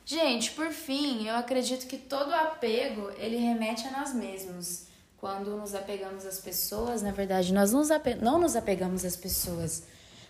Gente, 0.05 0.53
por 0.53 0.71
fim, 0.71 1.27
eu 1.27 1.35
acredito 1.35 1.87
que 1.87 1.99
todo 1.99 2.33
apego, 2.33 3.11
ele 3.19 3.37
remete 3.37 3.87
a 3.87 3.91
nós 3.91 4.15
mesmos. 4.15 4.87
Quando 5.19 5.57
nos 5.57 5.75
apegamos 5.75 6.25
às 6.25 6.39
pessoas, 6.39 7.03
na 7.03 7.11
verdade, 7.11 7.53
nós 7.53 7.73
nos 7.73 7.89
não 8.21 8.39
nos 8.39 8.55
apegamos 8.55 9.05
às 9.05 9.17
pessoas. 9.17 9.83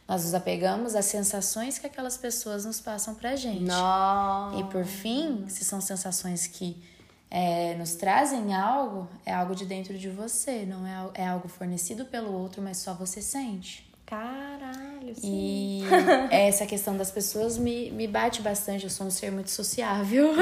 Nós 0.09 0.25
nos 0.25 0.33
apegamos 0.33 0.95
às 0.95 1.05
sensações 1.05 1.79
que 1.79 1.87
aquelas 1.87 2.17
pessoas 2.17 2.65
nos 2.65 2.81
passam 2.81 3.15
pra 3.15 3.37
gente. 3.37 3.63
Nossa. 3.63 4.59
E 4.59 4.65
por 4.65 4.87
fim, 4.87 5.45
se 5.49 5.63
são 5.67 5.83
sensações 5.83 6.47
que 6.47 6.83
é, 7.31 7.75
nos 7.75 7.95
trazem 7.95 8.55
algo, 8.55 9.07
é 9.27 9.35
algo 9.35 9.55
de 9.55 9.67
dentro 9.67 9.99
de 9.99 10.09
você, 10.09 10.65
não 10.65 10.87
é, 10.87 11.23
é 11.23 11.27
algo 11.27 11.47
fornecido 11.47 12.07
pelo 12.07 12.33
outro, 12.33 12.63
mas 12.63 12.79
só 12.79 12.95
você 12.95 13.21
sente. 13.21 13.87
Caralho, 14.07 15.15
sim. 15.15 15.21
E 15.23 15.83
essa 16.35 16.65
questão 16.65 16.97
das 16.97 17.11
pessoas 17.11 17.59
me, 17.59 17.91
me 17.91 18.07
bate 18.07 18.41
bastante. 18.41 18.85
Eu 18.85 18.91
sou 18.91 19.07
um 19.07 19.11
ser 19.11 19.31
muito 19.31 19.51
sociável. 19.51 20.33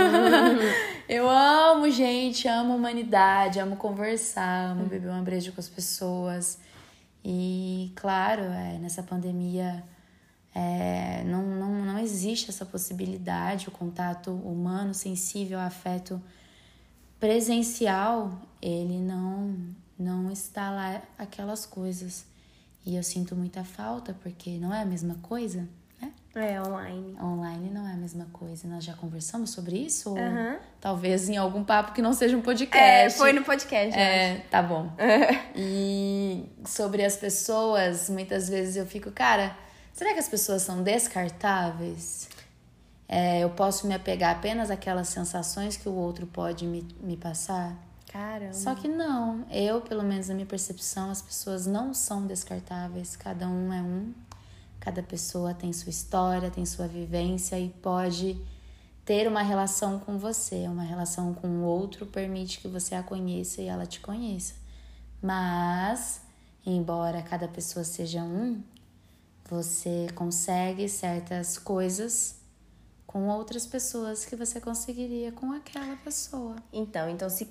eu 1.09 1.29
amo 1.29 1.91
gente, 1.91 2.47
amo 2.47 2.77
humanidade, 2.77 3.59
amo 3.59 3.75
conversar, 3.75 4.71
amo 4.71 4.85
beber 4.85 5.11
uma 5.11 5.23
breja 5.23 5.51
com 5.51 5.61
as 5.61 5.69
pessoas. 5.69 6.61
E, 7.29 7.91
claro, 7.97 8.43
é, 8.45 8.79
nessa 8.79 9.03
pandemia 9.03 9.83
é, 10.55 11.25
não, 11.25 11.43
não, 11.43 11.85
não 11.85 11.99
existe 11.99 12.51
essa 12.51 12.65
possibilidade. 12.65 13.67
O 13.67 13.73
contato 13.73 14.31
humano, 14.31 14.95
sensível, 14.95 15.59
afeto 15.59 16.23
presencial, 17.19 18.41
ele 18.63 19.01
não, 19.01 19.59
não 19.99 20.31
está 20.31 20.71
lá 20.71 21.03
aquelas 21.19 21.67
coisas. 21.67 22.25
E 22.85 22.95
eu 22.95 23.03
sinto 23.03 23.35
muita 23.35 23.65
falta, 23.65 24.15
porque 24.23 24.57
não 24.59 24.73
é 24.73 24.83
a 24.83 24.87
mesma 24.87 25.17
coisa, 25.17 25.69
né? 26.01 26.13
É, 26.35 26.61
online. 26.61 27.17
Online 27.21 27.71
não 27.71 27.89
é 27.89 27.93
a 27.93 27.97
mesma 27.97 28.27
coisa. 28.33 28.69
Nós 28.69 28.85
já 28.85 28.95
conversamos 28.95 29.51
sobre 29.51 29.77
isso? 29.79 30.11
Ou 30.11 30.17
talvez 30.81 31.29
em 31.29 31.37
algum 31.37 31.65
papo 31.65 31.93
que 31.93 32.03
não 32.03 32.13
seja 32.13 32.37
um 32.37 32.41
É, 32.41 32.43
podcast. 32.43 33.19
foi 33.19 33.33
no 33.33 33.43
podcast. 33.43 33.99
É, 33.99 34.45
tá 34.51 34.63
bom. 34.63 34.91
E 35.57 36.45
sobre 36.67 37.05
as 37.05 37.17
pessoas, 37.17 38.11
muitas 38.11 38.49
vezes 38.49 38.77
eu 38.77 38.85
fico, 38.87 39.11
cara, 39.11 39.57
será 39.93 40.13
que 40.13 40.19
as 40.19 40.29
pessoas 40.29 40.63
são 40.63 40.83
descartáveis? 40.83 42.29
É, 43.09 43.41
eu 43.41 43.51
posso 43.51 43.87
me 43.87 43.95
apegar 43.95 44.33
apenas 44.37 44.71
àquelas 44.71 45.09
sensações 45.09 45.77
que 45.77 45.89
o 45.89 45.95
outro 45.95 46.27
pode 46.27 46.67
me, 46.67 46.87
me 47.01 47.17
passar? 47.17 47.75
Caramba. 48.13 48.53
Só 48.53 48.75
que 48.75 48.89
não, 48.89 49.45
eu, 49.51 49.81
pelo 49.81 50.03
menos 50.03 50.29
na 50.29 50.35
minha 50.35 50.47
percepção, 50.47 51.11
as 51.11 51.23
pessoas 51.23 51.67
não 51.67 51.95
são 51.95 52.27
descartáveis. 52.27 53.15
Cada 53.17 53.47
um 53.49 53.73
é 53.73 53.81
um, 53.81 54.13
cada 54.87 55.03
pessoa 55.03 55.53
tem 55.53 55.73
sua 55.73 55.91
história, 55.91 56.49
tem 56.49 56.65
sua 56.65 56.87
vivência 56.87 57.59
e 57.59 57.71
pode 57.71 58.41
ter 59.05 59.27
uma 59.27 59.43
relação 59.43 59.99
com 59.99 60.17
você. 60.17 60.69
Uma 60.69 60.85
relação 60.85 61.35
com 61.35 61.49
o 61.49 61.65
outro 61.65 62.07
permite 62.07 62.61
que 62.61 62.69
você 62.69 62.95
a 62.95 63.03
conheça 63.03 63.61
e 63.61 63.67
ela 63.67 63.85
te 63.85 63.99
conheça. 63.99 64.55
Mas, 65.21 66.21
embora 66.65 67.21
cada 67.21 67.49
pessoa 67.49 67.85
seja 67.85 68.23
um, 68.23 68.63
você 69.51 70.07
consegue 70.15 70.89
certas 70.89 71.59
coisas 71.59 72.37
com 73.09 73.27
outras 73.27 73.67
pessoas 73.67 74.25
que 74.25 74.37
você 74.37 74.61
conseguiria 74.61 75.33
com 75.33 75.51
aquela 75.51 75.97
pessoa. 75.97 76.55
Então, 76.73 77.09
então 77.09 77.29
se, 77.29 77.49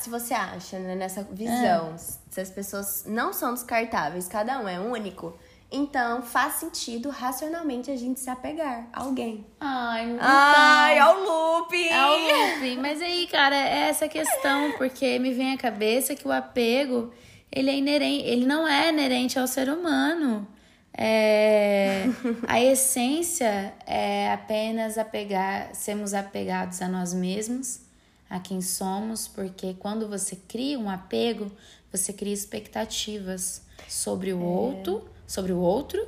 se 0.00 0.10
você 0.10 0.34
acha, 0.34 0.80
né, 0.80 0.96
nessa 0.96 1.22
visão, 1.22 1.94
É. 1.94 1.96
se 1.96 2.40
as 2.40 2.50
pessoas 2.50 3.04
não 3.06 3.32
são 3.32 3.54
descartáveis, 3.54 4.26
cada 4.26 4.58
um 4.58 4.66
é 4.66 4.80
único, 4.80 5.38
então 5.72 6.22
faz 6.22 6.54
sentido 6.54 7.08
racionalmente 7.08 7.90
a 7.90 7.96
gente 7.96 8.20
se 8.20 8.28
apegar 8.28 8.88
a 8.92 9.02
alguém. 9.02 9.46
Ai, 9.58 10.16
Ai, 10.20 10.98
é 10.98 11.06
o 11.06 11.24
loop! 11.24 11.88
É 11.88 12.06
o 12.06 12.18
looping. 12.18 12.76
Mas 12.76 13.00
aí, 13.00 13.26
cara, 13.26 13.56
é 13.56 13.88
essa 13.88 14.06
questão, 14.08 14.72
porque 14.78 15.18
me 15.18 15.32
vem 15.32 15.52
à 15.52 15.56
cabeça 15.56 16.14
que 16.14 16.28
o 16.28 16.32
apego, 16.32 17.12
ele 17.50 17.70
é 17.70 17.76
inerente, 17.76 18.24
ele 18.26 18.44
não 18.44 18.68
é 18.68 18.90
inerente 18.90 19.38
ao 19.38 19.46
ser 19.46 19.68
humano. 19.70 20.46
É, 20.94 22.04
a 22.46 22.60
essência 22.60 23.74
é 23.86 24.30
apenas 24.32 24.98
apegar, 24.98 25.74
sermos 25.74 26.12
apegados 26.12 26.82
a 26.82 26.88
nós 26.88 27.14
mesmos, 27.14 27.80
a 28.28 28.38
quem 28.38 28.60
somos, 28.60 29.26
porque 29.26 29.74
quando 29.78 30.08
você 30.08 30.36
cria 30.36 30.78
um 30.78 30.90
apego, 30.90 31.50
você 31.90 32.12
cria 32.12 32.32
expectativas 32.32 33.62
sobre 33.88 34.32
o 34.32 34.40
outro, 34.40 35.04
sobre 35.32 35.52
o 35.52 35.58
outro 35.58 35.98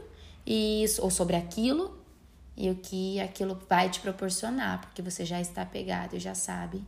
e 0.47 0.85
ou 1.01 1.11
sobre 1.11 1.35
aquilo 1.37 1.97
e 2.57 2.71
o 2.71 2.75
que 2.77 3.19
aquilo 3.21 3.59
vai 3.69 3.89
te 3.89 4.01
proporcionar, 4.01 4.81
porque 4.83 5.01
você 5.01 5.25
já 5.25 5.41
está 5.41 5.63
apegado 5.63 6.15
e 6.15 6.21
já 6.21 6.35
sabe 6.35 6.85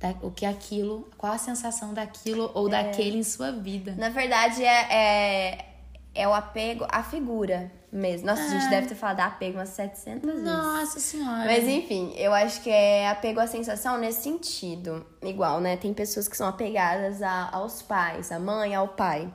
da- 0.00 0.14
o 0.22 0.30
que 0.30 0.44
aquilo, 0.46 1.08
qual 1.18 1.32
a 1.34 1.38
sensação 1.38 1.92
daquilo 1.94 2.50
ou 2.54 2.68
daquele 2.68 3.18
em 3.18 3.22
sua 3.22 3.52
vida. 3.52 3.94
Na 3.98 4.08
verdade, 4.08 4.64
é, 4.64 4.86
é, 4.92 5.68
é 6.14 6.26
o 6.28 6.32
apego 6.34 6.86
à 6.90 7.02
figura 7.02 7.70
mesmo. 7.92 8.26
Nossa, 8.26 8.42
a 8.42 8.48
gente 8.48 8.68
deve 8.70 8.86
ter 8.88 8.94
falado 8.94 9.20
apego 9.20 9.58
umas 9.58 9.68
700 9.70 10.28
vezes. 10.30 10.42
Nossa 10.44 10.98
senhora. 11.00 11.44
Mas 11.44 11.64
enfim, 11.68 12.12
eu 12.16 12.32
acho 12.34 12.60
que 12.62 12.70
é 12.70 13.08
apego 13.08 13.38
à 13.40 13.46
sensação 13.46 13.98
nesse 13.98 14.22
sentido. 14.22 15.06
Igual, 15.22 15.60
né? 15.60 15.76
Tem 15.76 15.92
pessoas 15.94 16.26
que 16.26 16.36
são 16.36 16.48
apegadas 16.48 17.22
a- 17.22 17.50
aos 17.52 17.80
pais, 17.82 18.32
à 18.32 18.38
mãe, 18.40 18.74
ao 18.74 18.88
pai. 18.88 19.32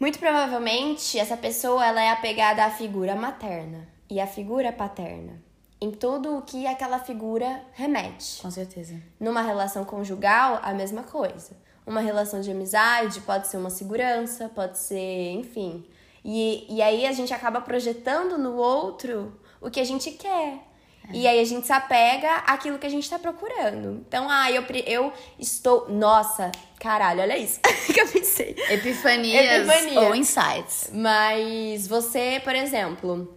Muito 0.00 0.18
provavelmente, 0.18 1.18
essa 1.18 1.36
pessoa 1.36 1.84
ela 1.84 2.02
é 2.02 2.08
apegada 2.08 2.64
à 2.64 2.70
figura 2.70 3.14
materna 3.14 3.86
e 4.08 4.18
à 4.18 4.26
figura 4.26 4.72
paterna. 4.72 5.42
Em 5.78 5.90
tudo 5.90 6.38
o 6.38 6.42
que 6.42 6.66
aquela 6.66 6.98
figura 6.98 7.62
remete. 7.74 8.40
Com 8.40 8.50
certeza. 8.50 8.94
Numa 9.20 9.42
relação 9.42 9.84
conjugal, 9.84 10.58
a 10.62 10.72
mesma 10.72 11.02
coisa. 11.02 11.54
Uma 11.86 12.00
relação 12.00 12.40
de 12.40 12.50
amizade 12.50 13.20
pode 13.20 13.48
ser 13.48 13.58
uma 13.58 13.68
segurança, 13.68 14.48
pode 14.48 14.78
ser, 14.78 15.32
enfim. 15.32 15.86
E, 16.24 16.64
e 16.74 16.80
aí 16.80 17.06
a 17.06 17.12
gente 17.12 17.34
acaba 17.34 17.60
projetando 17.60 18.38
no 18.38 18.56
outro 18.56 19.38
o 19.60 19.68
que 19.68 19.80
a 19.80 19.84
gente 19.84 20.12
quer. 20.12 20.60
E 21.12 21.26
aí 21.26 21.40
a 21.40 21.44
gente 21.44 21.66
se 21.66 21.72
apega 21.72 22.36
àquilo 22.46 22.78
que 22.78 22.86
a 22.86 22.90
gente 22.90 23.08
tá 23.08 23.18
procurando. 23.18 24.04
Então, 24.06 24.28
ah, 24.28 24.50
eu, 24.50 24.64
eu 24.86 25.12
estou. 25.38 25.88
Nossa, 25.88 26.50
caralho, 26.78 27.20
olha 27.20 27.36
isso 27.36 27.60
que 27.92 28.00
eu 28.00 28.08
pensei. 28.08 28.54
Epifanias 28.70 29.68
Epifania. 29.68 30.00
ou 30.00 30.14
insights. 30.14 30.90
Mas 30.92 31.86
você, 31.86 32.40
por 32.44 32.54
exemplo, 32.54 33.36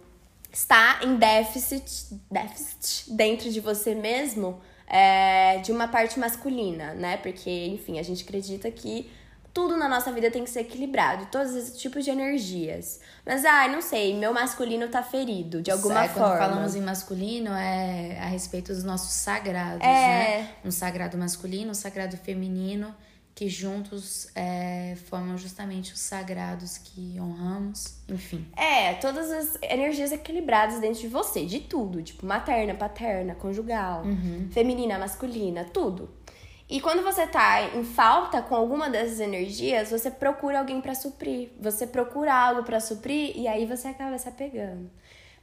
está 0.52 1.00
em 1.02 1.16
déficit, 1.16 1.84
déficit 2.30 3.10
dentro 3.12 3.50
de 3.50 3.60
você 3.60 3.94
mesmo 3.94 4.60
é, 4.86 5.58
de 5.58 5.72
uma 5.72 5.88
parte 5.88 6.18
masculina, 6.18 6.94
né? 6.94 7.16
Porque, 7.16 7.66
enfim, 7.66 7.98
a 7.98 8.02
gente 8.02 8.22
acredita 8.22 8.70
que 8.70 9.10
tudo 9.54 9.76
na 9.76 9.88
nossa 9.88 10.10
vida 10.10 10.30
tem 10.32 10.42
que 10.42 10.50
ser 10.50 10.60
equilibrado, 10.62 11.26
todos 11.30 11.54
esses 11.54 11.80
tipos 11.80 12.04
de 12.04 12.10
energias. 12.10 13.00
Mas, 13.24 13.44
ai, 13.44 13.70
não 13.70 13.80
sei, 13.80 14.12
meu 14.18 14.34
masculino 14.34 14.88
tá 14.88 15.00
ferido 15.02 15.62
de 15.62 15.70
alguma 15.70 15.94
Sabe, 15.94 16.08
forma. 16.14 16.28
Quando 16.36 16.38
falamos 16.50 16.74
em 16.74 16.80
masculino, 16.80 17.52
é 17.52 18.18
a 18.20 18.26
respeito 18.26 18.74
dos 18.74 18.82
nossos 18.82 19.12
sagrados, 19.12 19.80
É. 19.80 20.40
né? 20.42 20.50
Um 20.64 20.72
sagrado 20.72 21.16
masculino, 21.16 21.70
um 21.70 21.74
sagrado 21.74 22.16
feminino, 22.16 22.92
que 23.32 23.48
juntos 23.48 24.28
é, 24.34 24.96
formam 25.06 25.36
justamente 25.38 25.92
os 25.92 26.00
sagrados 26.00 26.78
que 26.78 27.16
honramos, 27.20 27.94
enfim. 28.08 28.46
É, 28.56 28.94
todas 28.94 29.30
as 29.30 29.58
energias 29.62 30.12
equilibradas 30.12 30.80
dentro 30.80 31.00
de 31.00 31.08
você, 31.08 31.44
de 31.46 31.60
tudo, 31.60 32.02
tipo 32.02 32.26
materna, 32.26 32.74
paterna, 32.74 33.34
conjugal, 33.34 34.04
feminina, 34.52 34.98
masculina, 34.98 35.64
tudo. 35.64 36.08
E 36.68 36.80
quando 36.80 37.02
você 37.02 37.26
tá 37.26 37.62
em 37.74 37.84
falta 37.84 38.40
com 38.40 38.54
alguma 38.54 38.88
dessas 38.88 39.20
energias, 39.20 39.90
você 39.90 40.10
procura 40.10 40.58
alguém 40.60 40.80
pra 40.80 40.94
suprir. 40.94 41.50
Você 41.60 41.86
procura 41.86 42.34
algo 42.34 42.62
pra 42.64 42.80
suprir 42.80 43.36
e 43.36 43.46
aí 43.46 43.66
você 43.66 43.88
acaba 43.88 44.16
se 44.18 44.28
apegando. 44.28 44.90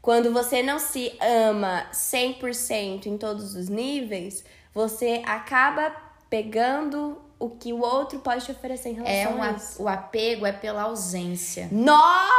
Quando 0.01 0.33
você 0.33 0.63
não 0.63 0.79
se 0.79 1.15
ama 1.21 1.85
100% 1.93 3.05
em 3.05 3.17
todos 3.19 3.53
os 3.55 3.69
níveis, 3.69 4.43
você 4.73 5.21
acaba 5.25 5.91
pegando 6.27 7.21
o 7.37 7.49
que 7.51 7.71
o 7.71 7.81
outro 7.81 8.19
pode 8.19 8.45
te 8.45 8.51
oferecer 8.51 8.89
em 8.89 8.93
relação 8.93 9.13
É 9.13 9.27
um, 9.29 9.43
a 9.43 9.51
isso. 9.51 9.83
o 9.83 9.87
apego 9.87 10.45
é 10.45 10.51
pela 10.51 10.83
ausência. 10.83 11.69
Nossa 11.71 12.31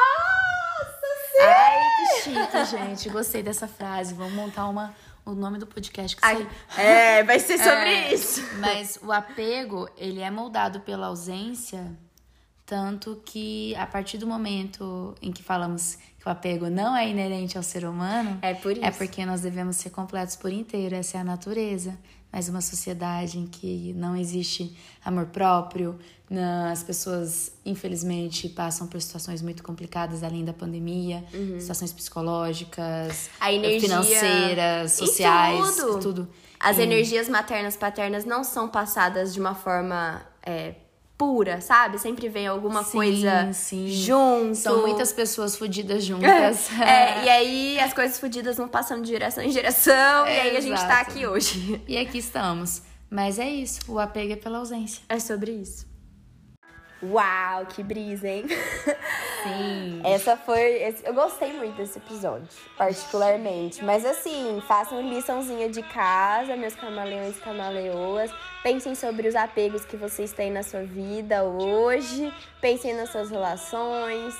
Ai, 1.40 1.80
que 1.96 2.22
chique, 2.22 2.64
gente. 2.64 3.08
Gostei 3.10 3.42
dessa 3.42 3.66
frase. 3.66 4.14
Vamos 4.14 4.32
montar 4.32 4.66
uma, 4.68 4.94
o 5.24 5.32
nome 5.34 5.58
do 5.58 5.66
podcast 5.66 6.16
que 6.16 6.24
Ai, 6.24 6.46
sai. 6.68 6.84
é, 7.18 7.22
vai 7.24 7.38
ser 7.38 7.58
sobre 7.62 7.88
É, 7.90 8.14
isso. 8.14 8.42
Mas 8.58 8.98
o 9.02 9.12
apego, 9.12 9.88
ele 9.96 10.20
é 10.20 10.30
moldado 10.30 10.80
pela 10.80 11.06
ausência, 11.08 11.96
tanto 12.66 13.20
que 13.24 13.74
a 13.76 13.86
partir 13.86 14.18
do 14.18 14.26
momento 14.26 15.14
em 15.20 15.30
que 15.32 15.42
falamos 15.42 15.98
que 16.18 16.26
o 16.28 16.30
apego 16.30 16.70
não 16.70 16.96
é 16.96 17.08
inerente 17.08 17.56
ao 17.56 17.62
ser 17.62 17.84
humano, 17.84 18.38
É 18.42 18.54
por 18.54 18.72
isso. 18.72 18.84
é 18.84 18.90
porque 18.90 19.26
nós 19.26 19.40
devemos 19.40 19.76
ser 19.76 19.90
completos 19.90 20.36
por 20.36 20.52
inteiro, 20.52 20.94
essa 20.94 21.18
é 21.18 21.20
a 21.20 21.24
natureza. 21.24 21.98
Mas 22.32 22.48
uma 22.48 22.62
sociedade 22.62 23.38
em 23.38 23.46
que 23.46 23.92
não 23.94 24.16
existe 24.16 24.74
amor 25.04 25.26
próprio, 25.26 25.98
na- 26.30 26.70
as 26.72 26.82
pessoas, 26.82 27.52
infelizmente, 27.66 28.48
passam 28.48 28.86
por 28.86 29.00
situações 29.02 29.42
muito 29.42 29.62
complicadas 29.62 30.22
além 30.22 30.42
da 30.44 30.52
pandemia, 30.54 31.22
situações 31.60 31.92
psicológicas, 31.92 33.28
Uhum. 33.40 33.48
Energia- 33.48 33.80
financeiras, 33.80 34.92
sociais, 34.92 35.76
tudo. 35.76 35.98
tudo. 36.00 36.28
As 36.58 36.78
E- 36.78 36.82
energias 36.82 37.28
maternas 37.28 37.76
paternas 37.76 38.24
não 38.24 38.42
são 38.44 38.66
passadas 38.68 39.34
de 39.34 39.40
uma 39.40 39.54
forma 39.54 40.22
é, 40.44 40.74
pura, 41.22 41.60
sabe? 41.60 42.00
Sempre 42.00 42.28
vem 42.28 42.48
alguma 42.48 42.82
Sim, 42.82 42.90
coisa 42.90 43.52
sim. 43.52 43.86
junto. 43.86 44.56
São 44.56 44.80
muitas 44.80 45.12
pessoas 45.12 45.54
fodidas 45.54 46.02
juntas. 46.04 46.68
É, 46.80 47.24
e 47.24 47.28
aí 47.28 47.78
as 47.78 47.94
coisas 47.94 48.18
fodidas 48.18 48.56
vão 48.56 48.66
passando 48.66 49.02
de 49.02 49.08
geração 49.08 49.44
em 49.44 49.52
geração, 49.52 50.26
e 50.26 50.40
aí 50.40 50.56
a 50.56 50.60
gente 50.60 50.80
tá 50.80 50.86
Exato. 50.86 51.10
aqui 51.12 51.24
hoje. 51.24 51.80
E 51.86 51.96
aqui 51.96 52.18
estamos. 52.18 52.82
Mas 53.08 53.38
é 53.38 53.48
isso, 53.48 53.80
o 53.86 54.00
apego 54.00 54.32
é 54.32 54.36
pela 54.36 54.58
ausência. 54.58 55.00
É 55.08 55.20
sobre 55.20 55.52
isso. 55.52 55.91
Uau, 57.02 57.66
que 57.66 57.82
brisa, 57.82 58.28
hein? 58.28 58.44
Sim. 59.42 60.00
Essa 60.06 60.36
foi. 60.36 60.60
esse- 60.82 61.04
eu 61.04 61.12
gostei 61.14 61.52
muito 61.52 61.76
desse 61.76 61.98
episódio, 61.98 62.46
particularmente. 62.78 63.84
Mas 63.84 64.04
assim, 64.04 64.62
façam 64.68 65.00
liçãozinha 65.02 65.68
de 65.68 65.82
casa, 65.82 66.56
meus 66.56 66.74
camaleões 66.76 67.36
e 67.36 67.40
camaleoas. 67.40 68.30
Pensem 68.62 68.94
sobre 68.94 69.26
os 69.26 69.34
apegos 69.34 69.84
que 69.84 69.96
vocês 69.96 70.32
têm 70.32 70.50
na 70.52 70.62
sua 70.62 70.84
vida 70.84 71.42
hoje. 71.42 72.32
Pensem 72.60 72.94
nas 72.94 73.10
suas 73.10 73.30
relações. 73.30 74.34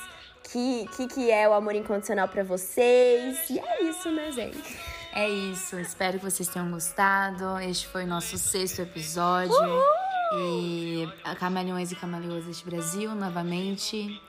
Que 0.53 0.87
que, 0.97 1.07
que 1.09 1.31
é 1.31 1.49
o 1.49 1.53
amor 1.55 1.75
incondicional 1.75 2.29
pra 2.29 2.45
vocês. 2.45 3.49
E 3.51 3.59
é 3.59 3.83
isso, 3.85 4.11
né, 4.11 4.31
gente? 4.31 4.79
É 5.15 5.29
isso, 5.29 5.79
espero 5.79 6.19
que 6.19 6.25
vocês 6.25 6.49
tenham 6.49 6.71
gostado. 6.71 7.59
Este 7.61 7.87
foi 7.89 8.05
o 8.05 8.07
nosso 8.07 8.39
sexto 8.39 8.83
episódio. 8.83 9.53
E 10.35 11.09
Camaleões 11.39 11.93
e 11.93 11.97
Camaleoas 11.97 12.45
deste 12.47 12.65
Brasil, 12.65 13.15
novamente, 13.15 14.21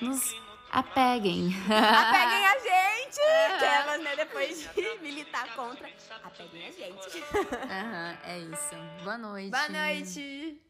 nos 0.00 0.34
apeguem. 0.70 1.54
Apeguem 1.68 2.46
a 2.46 2.58
gente! 2.58 3.20
Aquelas, 3.54 4.02
né, 4.02 4.16
depois 4.16 4.68
de 4.74 4.98
militar 5.02 5.54
contra. 5.54 5.88
Apeguem 6.22 6.66
a 6.66 6.70
gente. 6.70 7.24
Aham, 7.70 8.18
é 8.24 8.38
isso. 8.38 9.04
Boa 9.04 9.18
noite. 9.18 9.50
Boa 9.50 9.68
noite! 9.68 10.60